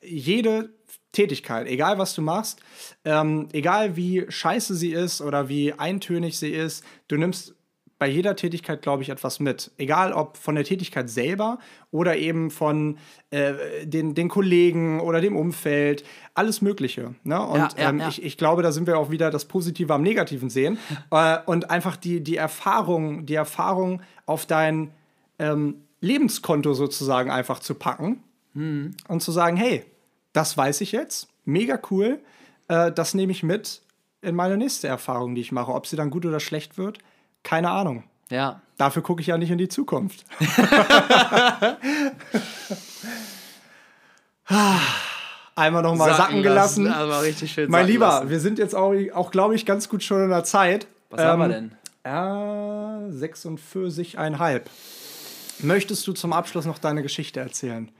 [0.00, 0.70] äh, jede
[1.12, 2.60] Tätigkeit, egal was du machst,
[3.04, 7.54] ähm, egal wie scheiße sie ist oder wie eintönig sie ist, du nimmst
[7.98, 9.70] bei jeder Tätigkeit, glaube ich, etwas mit.
[9.76, 11.60] Egal ob von der Tätigkeit selber
[11.92, 12.98] oder eben von
[13.30, 13.52] äh,
[13.84, 16.02] den, den Kollegen oder dem Umfeld,
[16.34, 17.14] alles Mögliche.
[17.22, 17.40] Ne?
[17.40, 18.08] Und ja, ja, ähm, ja.
[18.08, 20.78] Ich, ich glaube, da sind wir auch wieder das Positive am Negativen sehen.
[21.12, 24.90] äh, und einfach die, die Erfahrung, die Erfahrung auf dein
[25.38, 28.22] ähm, Lebenskonto sozusagen einfach zu packen
[28.54, 28.94] hm.
[29.08, 29.86] und zu sagen, hey,
[30.34, 32.20] das weiß ich jetzt, mega cool,
[32.68, 33.80] äh, das nehme ich mit
[34.20, 35.72] in meine nächste Erfahrung, die ich mache.
[35.72, 36.98] Ob sie dann gut oder schlecht wird,
[37.42, 38.04] keine Ahnung.
[38.30, 38.60] Ja.
[38.76, 40.24] Dafür gucke ich ja nicht in die Zukunft.
[45.54, 46.88] Einmal noch mal sacken, sacken gelassen.
[46.88, 48.30] Aber richtig schön mein Lieber, lassen.
[48.30, 50.86] wir sind jetzt auch, auch glaube ich, ganz gut schon in der Zeit.
[51.10, 51.72] Was ähm, haben wir denn?
[52.04, 54.62] Äh, 46,5.
[55.62, 57.90] Möchtest du zum Abschluss noch deine Geschichte erzählen,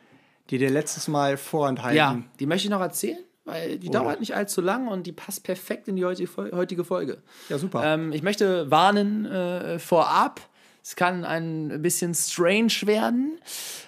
[0.51, 1.97] die dir letztes Mal vorenthalten?
[1.97, 4.01] Ja, die möchte ich noch erzählen weil die Oder?
[4.01, 7.23] dauert nicht allzu lang und die passt perfekt in die heutige Folge.
[7.49, 7.83] Ja, super.
[7.85, 10.41] Ähm, ich möchte warnen äh, vorab.
[10.83, 13.39] Es kann ein bisschen strange werden,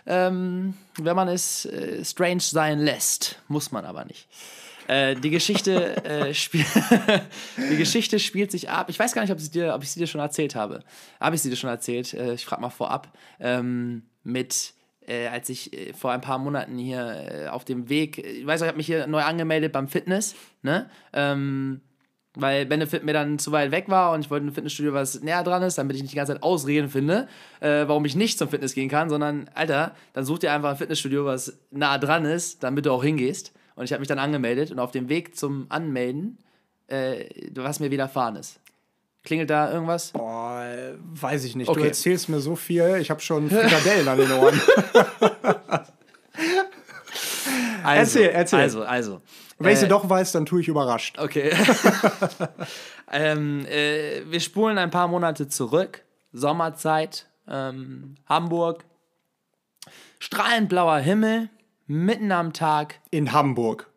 [0.06, 3.42] ähm, wenn man es äh, strange sein lässt.
[3.48, 4.28] Muss man aber nicht.
[4.86, 6.32] Äh, die, Geschichte, äh,
[7.70, 8.90] die Geschichte spielt sich ab.
[8.90, 10.82] Ich weiß gar nicht, ob, dir, ob ich sie dir schon erzählt habe.
[11.20, 12.14] Habe ich sie dir schon erzählt?
[12.14, 13.16] Äh, ich frage mal vorab.
[13.40, 14.74] Ähm, mit
[15.06, 18.68] äh, als ich äh, vor ein paar Monaten hier auf dem Weg, ich weiß ich
[18.68, 20.88] habe mich hier neu angemeldet beim Fitness, ne?
[21.12, 21.80] Ähm,
[22.36, 25.44] weil Benefit mir dann zu weit weg war und ich wollte ein Fitnessstudio, was näher
[25.44, 27.28] dran ist, damit ich nicht die ganze Zeit Ausreden finde,
[27.60, 30.76] äh, warum ich nicht zum Fitness gehen kann, sondern, Alter, dann such dir einfach ein
[30.76, 33.52] Fitnessstudio, was nah dran ist, damit du auch hingehst.
[33.74, 36.38] Und ich habe mich dann angemeldet und auf dem Weg zum Anmelden,
[36.86, 38.60] äh, was mir widerfahren ist.
[39.24, 40.12] Klingelt da irgendwas?
[40.12, 40.64] Boah,
[40.98, 41.68] weiß ich nicht.
[41.68, 41.80] Okay.
[41.80, 44.60] Du erzählst mir so viel, ich habe schon Frikadellen an den Ohren.
[47.82, 48.58] also, erzähl, erzähl.
[48.60, 49.22] Also, also.
[49.58, 51.18] Wenn ich sie äh, doch weiß, dann tue ich überrascht.
[51.18, 51.52] Okay.
[53.12, 56.02] ähm, äh, wir spulen ein paar Monate zurück.
[56.32, 58.84] Sommerzeit, ähm, Hamburg.
[60.18, 61.48] Strahlend blauer Himmel,
[61.86, 63.00] mitten am Tag.
[63.10, 63.88] In Hamburg.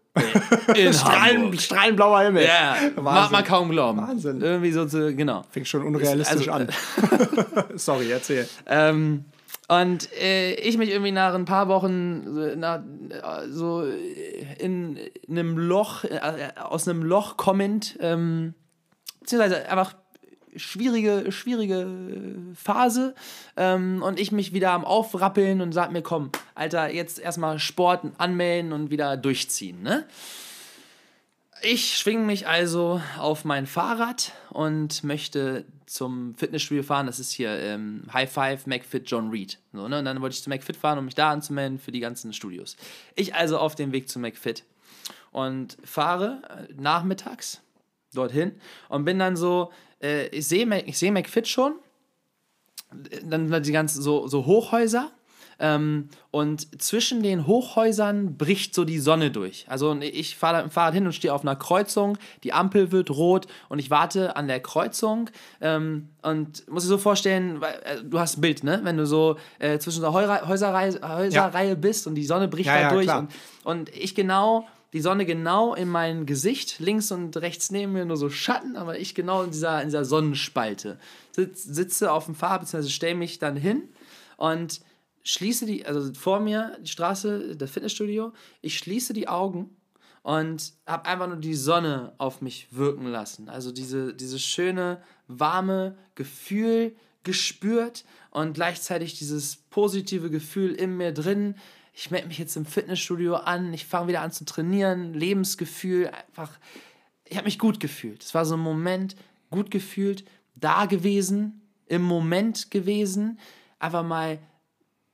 [0.75, 2.45] In Strahlen, strahlenblauer Himmel.
[2.45, 3.99] Ja, mag man kaum glauben.
[3.99, 4.41] Wahnsinn.
[4.41, 5.43] Irgendwie so zu, genau.
[5.51, 6.69] Fängt schon unrealistisch also, an.
[7.75, 8.47] Sorry, erzähl.
[8.65, 9.25] Ähm,
[9.67, 12.81] und äh, ich mich irgendwie nach ein paar Wochen nach,
[13.49, 13.83] so
[14.59, 16.19] in, in einem Loch, äh,
[16.55, 18.53] aus einem Loch kommend, ähm,
[19.19, 19.93] beziehungsweise einfach
[20.57, 21.87] schwierige, schwierige
[22.55, 23.15] Phase
[23.55, 28.05] ähm, und ich mich wieder am Aufrappeln und sag mir, komm, Alter, jetzt erstmal Sport
[28.17, 30.05] anmelden und wieder durchziehen, ne?
[31.63, 37.07] Ich schwinge mich also auf mein Fahrrad und möchte zum Fitnessstudio fahren.
[37.07, 39.57] Das ist hier ähm, High Five McFit John Reed.
[39.73, 39.97] So, ne?
[39.97, 42.77] Und dann wollte ich zu McFit fahren, um mich da anzumelden für die ganzen Studios.
[43.15, 44.65] Ich also auf dem Weg zu McFit
[45.31, 47.61] und fahre äh, nachmittags
[48.13, 48.53] dorthin
[48.89, 49.71] und bin dann so
[50.01, 51.73] äh, ich sehe ich seh McFit schon,
[53.23, 55.11] dann die ganzen so, so Hochhäuser,
[55.59, 59.65] Ähm, und zwischen den Hochhäusern bricht so die Sonne durch.
[59.67, 62.91] Also ich fahre da mit dem Fahrrad hin und stehe auf einer Kreuzung, die Ampel
[62.91, 67.73] wird rot und ich warte an der Kreuzung ähm, und muss dir so vorstellen, weil,
[67.73, 68.81] äh, du hast ein Bild, ne?
[68.83, 70.47] Wenn du so äh, zwischen der Häuserreihe,
[71.01, 71.75] Häuserreihe ja.
[71.75, 73.31] bist und die Sonne bricht ja, da durch und,
[73.63, 78.17] und ich genau die Sonne genau in mein Gesicht, links und rechts neben mir nur
[78.17, 80.97] so Schatten, aber ich genau in dieser, in dieser Sonnenspalte.
[81.31, 83.89] Sitz, sitze auf dem Fahrrad, beziehungsweise stelle mich dann hin
[84.37, 84.81] und
[85.23, 88.31] schließe die, also vor mir die Straße, das Fitnessstudio,
[88.61, 89.75] ich schließe die Augen
[90.23, 93.49] und habe einfach nur die Sonne auf mich wirken lassen.
[93.49, 101.55] Also diese, dieses schöne, warme Gefühl gespürt und gleichzeitig dieses positive Gefühl in mir drin.
[101.99, 106.59] Ich melde mich jetzt im Fitnessstudio an, ich fange wieder an zu trainieren, Lebensgefühl, einfach,
[107.25, 108.23] ich habe mich gut gefühlt.
[108.23, 109.15] Es war so ein Moment,
[109.49, 110.23] gut gefühlt,
[110.53, 113.39] da gewesen, im Moment gewesen,
[113.79, 114.37] einfach mal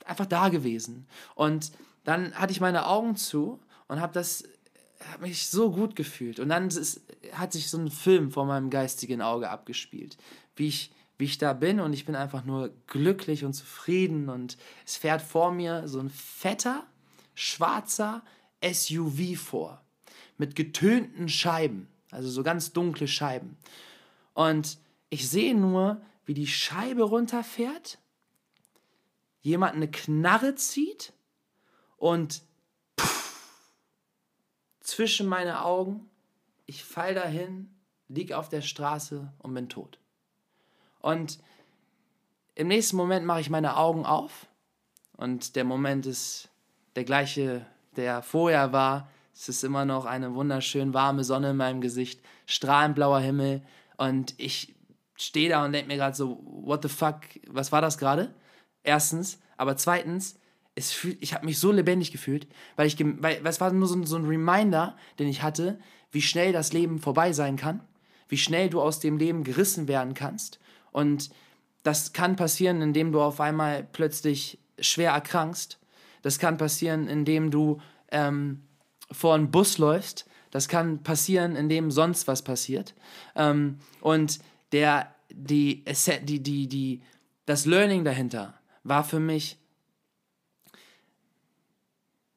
[0.04, 1.08] einfach da gewesen.
[1.36, 1.72] Und
[2.04, 4.44] dann hatte ich meine Augen zu und habe das
[5.10, 6.42] hab mich so gut gefühlt.
[6.42, 7.00] Und dann ist,
[7.32, 10.18] hat sich so ein Film vor meinem geistigen Auge abgespielt,
[10.58, 10.92] wie ich,
[11.24, 15.22] wie ich da bin und ich bin einfach nur glücklich und zufrieden und es fährt
[15.22, 16.86] vor mir so ein fetter,
[17.34, 18.26] schwarzer
[18.62, 19.82] SUV vor
[20.38, 23.56] mit getönten Scheiben, also so ganz dunkle Scheiben.
[24.34, 24.78] Und
[25.10, 28.00] ich sehe nur, wie die Scheibe runterfährt
[29.40, 31.14] jemand eine Knarre zieht
[31.96, 32.42] und
[34.82, 36.10] zwischen meine Augen,
[36.66, 37.74] ich fall dahin,
[38.10, 40.03] lieg auf der Straße und bin tot.
[41.04, 41.38] Und
[42.56, 44.48] im nächsten Moment mache ich meine Augen auf
[45.18, 46.50] und der Moment ist
[46.96, 47.66] der gleiche,
[47.98, 49.12] der vorher war.
[49.34, 53.64] Es ist immer noch eine wunderschön warme Sonne in meinem Gesicht, strahlend blauer Himmel
[53.98, 54.76] und ich
[55.16, 58.34] stehe da und denke mir gerade so, what the fuck, was war das gerade?
[58.84, 59.40] Erstens.
[59.58, 60.40] Aber zweitens,
[60.74, 62.48] es fühlt, ich habe mich so lebendig gefühlt,
[62.78, 65.80] weil ich, weil es war nur so, so ein Reminder, den ich hatte,
[66.12, 67.84] wie schnell das Leben vorbei sein kann,
[68.30, 70.60] wie schnell du aus dem Leben gerissen werden kannst.
[70.94, 71.30] Und
[71.84, 75.80] das kann passieren, indem du auf einmal plötzlich schwer erkrankst.
[76.22, 77.82] Das kann passieren, indem du
[78.12, 78.64] ähm,
[79.12, 80.26] vor einen Bus läufst.
[80.52, 82.94] Das kann passieren, indem sonst was passiert.
[83.36, 84.40] Ähm, und
[84.72, 85.84] der, die,
[86.24, 87.02] die, die, die,
[87.46, 89.58] das Learning dahinter war für mich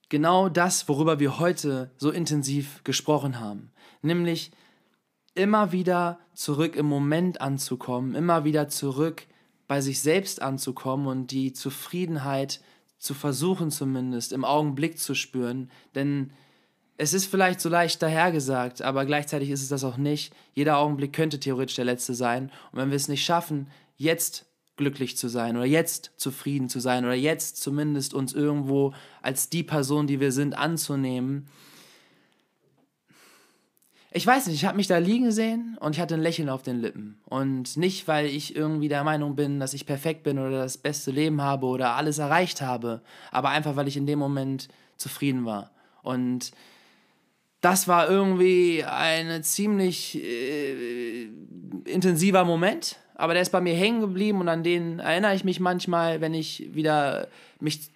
[0.09, 3.71] genau das, worüber wir heute so intensiv gesprochen haben.
[4.03, 4.51] Nämlich
[5.37, 9.27] immer wieder zurück im Moment anzukommen, immer wieder zurück
[9.69, 12.61] bei sich selbst anzukommen und die Zufriedenheit
[12.99, 15.71] zu versuchen zumindest im Augenblick zu spüren.
[15.95, 16.33] Denn
[16.97, 20.33] es ist vielleicht so leicht dahergesagt, aber gleichzeitig ist es das auch nicht.
[20.55, 22.51] Jeder Augenblick könnte theoretisch der letzte sein.
[22.73, 27.05] Und wenn wir es nicht schaffen, jetzt glücklich zu sein oder jetzt zufrieden zu sein
[27.05, 31.49] oder jetzt zumindest uns irgendwo als die Person, die wir sind, anzunehmen.
[34.17, 36.63] Ich weiß nicht, ich habe mich da liegen sehen und ich hatte ein Lächeln auf
[36.63, 37.19] den Lippen.
[37.27, 41.11] Und nicht, weil ich irgendwie der Meinung bin, dass ich perfekt bin oder das beste
[41.11, 45.71] Leben habe oder alles erreicht habe, aber einfach, weil ich in dem Moment zufrieden war.
[46.03, 46.53] Und
[47.61, 51.29] das war irgendwie ein ziemlich äh,
[51.85, 55.59] intensiver Moment aber der ist bei mir hängen geblieben und an den erinnere ich mich
[55.59, 57.29] manchmal, wenn ich wieder
[57.61, 57.89] mich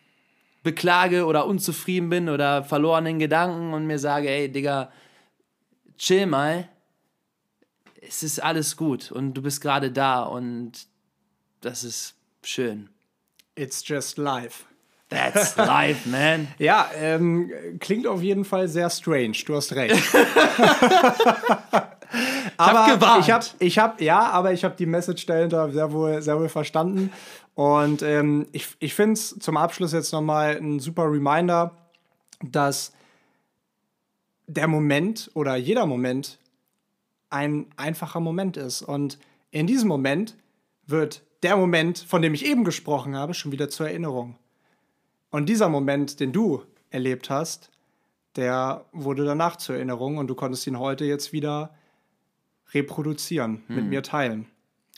[0.63, 4.91] beklage oder unzufrieden bin oder verlorenen Gedanken und mir sage, ey, Digga,
[6.01, 6.69] chill mal.
[8.01, 10.73] Es ist alles gut und du bist gerade da und
[11.61, 12.89] das ist schön.
[13.55, 14.65] It's just life.
[15.11, 16.49] That's life, man.
[16.59, 19.37] ja, ähm, klingt auf jeden Fall sehr strange.
[19.45, 19.95] Du hast recht.
[22.57, 26.39] aber ich habe, ich habe, ja, aber ich habe die Message dahinter sehr wohl, sehr
[26.39, 27.13] wohl verstanden.
[27.55, 31.77] Und ähm, ich, ich finde es zum Abschluss jetzt nochmal ein super Reminder,
[32.43, 32.93] dass
[34.55, 36.39] der Moment oder jeder Moment
[37.31, 38.83] ein einfacher Moment ist.
[38.83, 39.19] Und
[39.51, 40.37] in diesem Moment
[40.87, 44.37] wird der Moment, von dem ich eben gesprochen habe, schon wieder zur Erinnerung.
[45.31, 47.71] Und dieser Moment, den du erlebt hast,
[48.37, 51.75] der wurde danach zur Erinnerung und du konntest ihn heute jetzt wieder
[52.73, 53.77] reproduzieren, hm.
[53.77, 54.47] mit mir teilen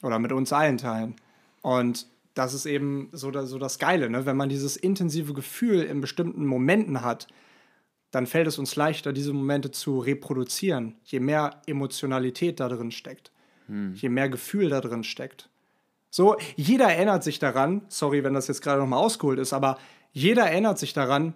[0.03, 1.15] oder mit uns allen teilen.
[1.61, 4.25] Und das ist eben so, so das Geile, ne?
[4.25, 7.29] wenn man dieses intensive Gefühl in bestimmten Momenten hat,
[8.13, 13.33] dann fällt es uns leichter, diese Momente zu reproduzieren, je mehr Emotionalität da drin steckt,
[13.67, 13.95] hm.
[13.95, 15.49] je mehr Gefühl da drin steckt.
[16.11, 19.79] So, jeder erinnert sich daran, sorry, wenn das jetzt gerade nochmal ausgeholt ist, aber
[20.13, 21.33] jeder erinnert sich daran,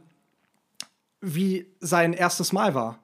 [1.22, 2.98] wie sein erstes Mal war.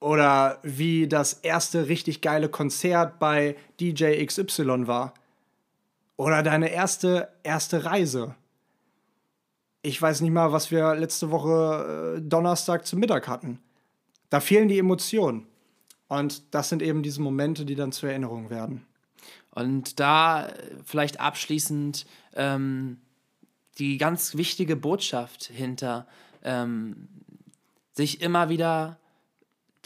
[0.00, 5.12] Oder wie das erste richtig geile Konzert bei DJ XY war.
[6.16, 8.36] Oder deine erste, erste Reise.
[9.88, 13.58] Ich weiß nicht mal, was wir letzte Woche äh, Donnerstag zum Mittag hatten.
[14.28, 15.46] Da fehlen die Emotionen.
[16.08, 18.86] Und das sind eben diese Momente, die dann zur Erinnerung werden.
[19.50, 20.52] Und da äh,
[20.84, 22.98] vielleicht abschließend ähm,
[23.78, 26.06] die ganz wichtige Botschaft hinter,
[26.42, 27.08] ähm,
[27.94, 28.98] sich immer wieder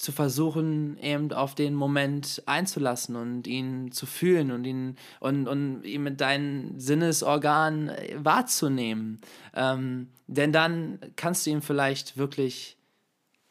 [0.02, 5.84] zu versuchen, eben auf den Moment einzulassen und ihn zu fühlen und ihn und, und
[5.84, 9.20] ihn mit deinen Sinnesorganen äh, wahrzunehmen.
[9.54, 12.76] Ähm, denn dann kannst du ihn vielleicht wirklich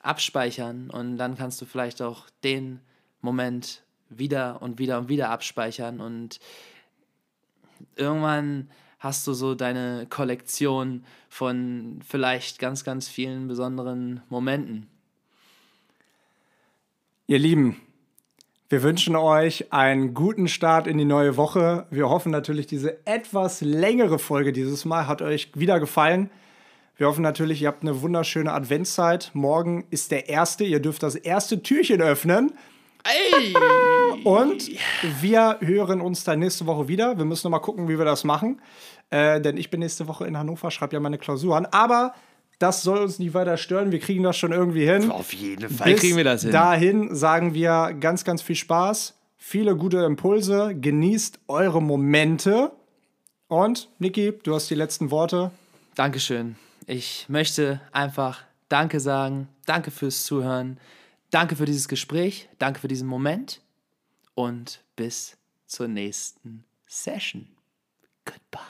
[0.01, 2.81] abspeichern und dann kannst du vielleicht auch den
[3.21, 6.41] Moment wieder und wieder und wieder abspeichern und
[7.95, 14.90] irgendwann hast du so deine Kollektion von vielleicht ganz, ganz vielen besonderen Momenten.
[17.31, 17.77] Ihr Lieben,
[18.67, 21.87] wir wünschen euch einen guten Start in die neue Woche.
[21.89, 26.29] Wir hoffen natürlich, diese etwas längere Folge dieses Mal hat euch wieder gefallen.
[26.97, 29.31] Wir hoffen natürlich, ihr habt eine wunderschöne Adventszeit.
[29.33, 30.65] Morgen ist der erste.
[30.65, 32.51] Ihr dürft das erste Türchen öffnen.
[33.05, 33.53] Ey!
[34.25, 34.69] Und
[35.21, 37.17] wir hören uns dann nächste Woche wieder.
[37.17, 38.61] Wir müssen noch mal gucken, wie wir das machen.
[39.09, 41.65] Äh, denn ich bin nächste Woche in Hannover, schreibe ja meine Klausuren.
[41.67, 42.13] Aber
[42.61, 43.91] das soll uns nicht weiter stören.
[43.91, 45.09] Wir kriegen das schon irgendwie hin.
[45.09, 46.51] Auf jeden Fall Bis kriegen wir das hin.
[46.51, 52.71] Dahin sagen wir ganz, ganz viel Spaß, viele gute Impulse, genießt eure Momente.
[53.47, 55.51] Und Niki, du hast die letzten Worte.
[55.95, 56.55] Dankeschön.
[56.85, 59.47] Ich möchte einfach Danke sagen.
[59.65, 60.79] Danke fürs Zuhören.
[61.31, 62.47] Danke für dieses Gespräch.
[62.59, 63.61] Danke für diesen Moment.
[64.35, 65.35] Und bis
[65.65, 67.47] zur nächsten Session.
[68.25, 68.61] Goodbye.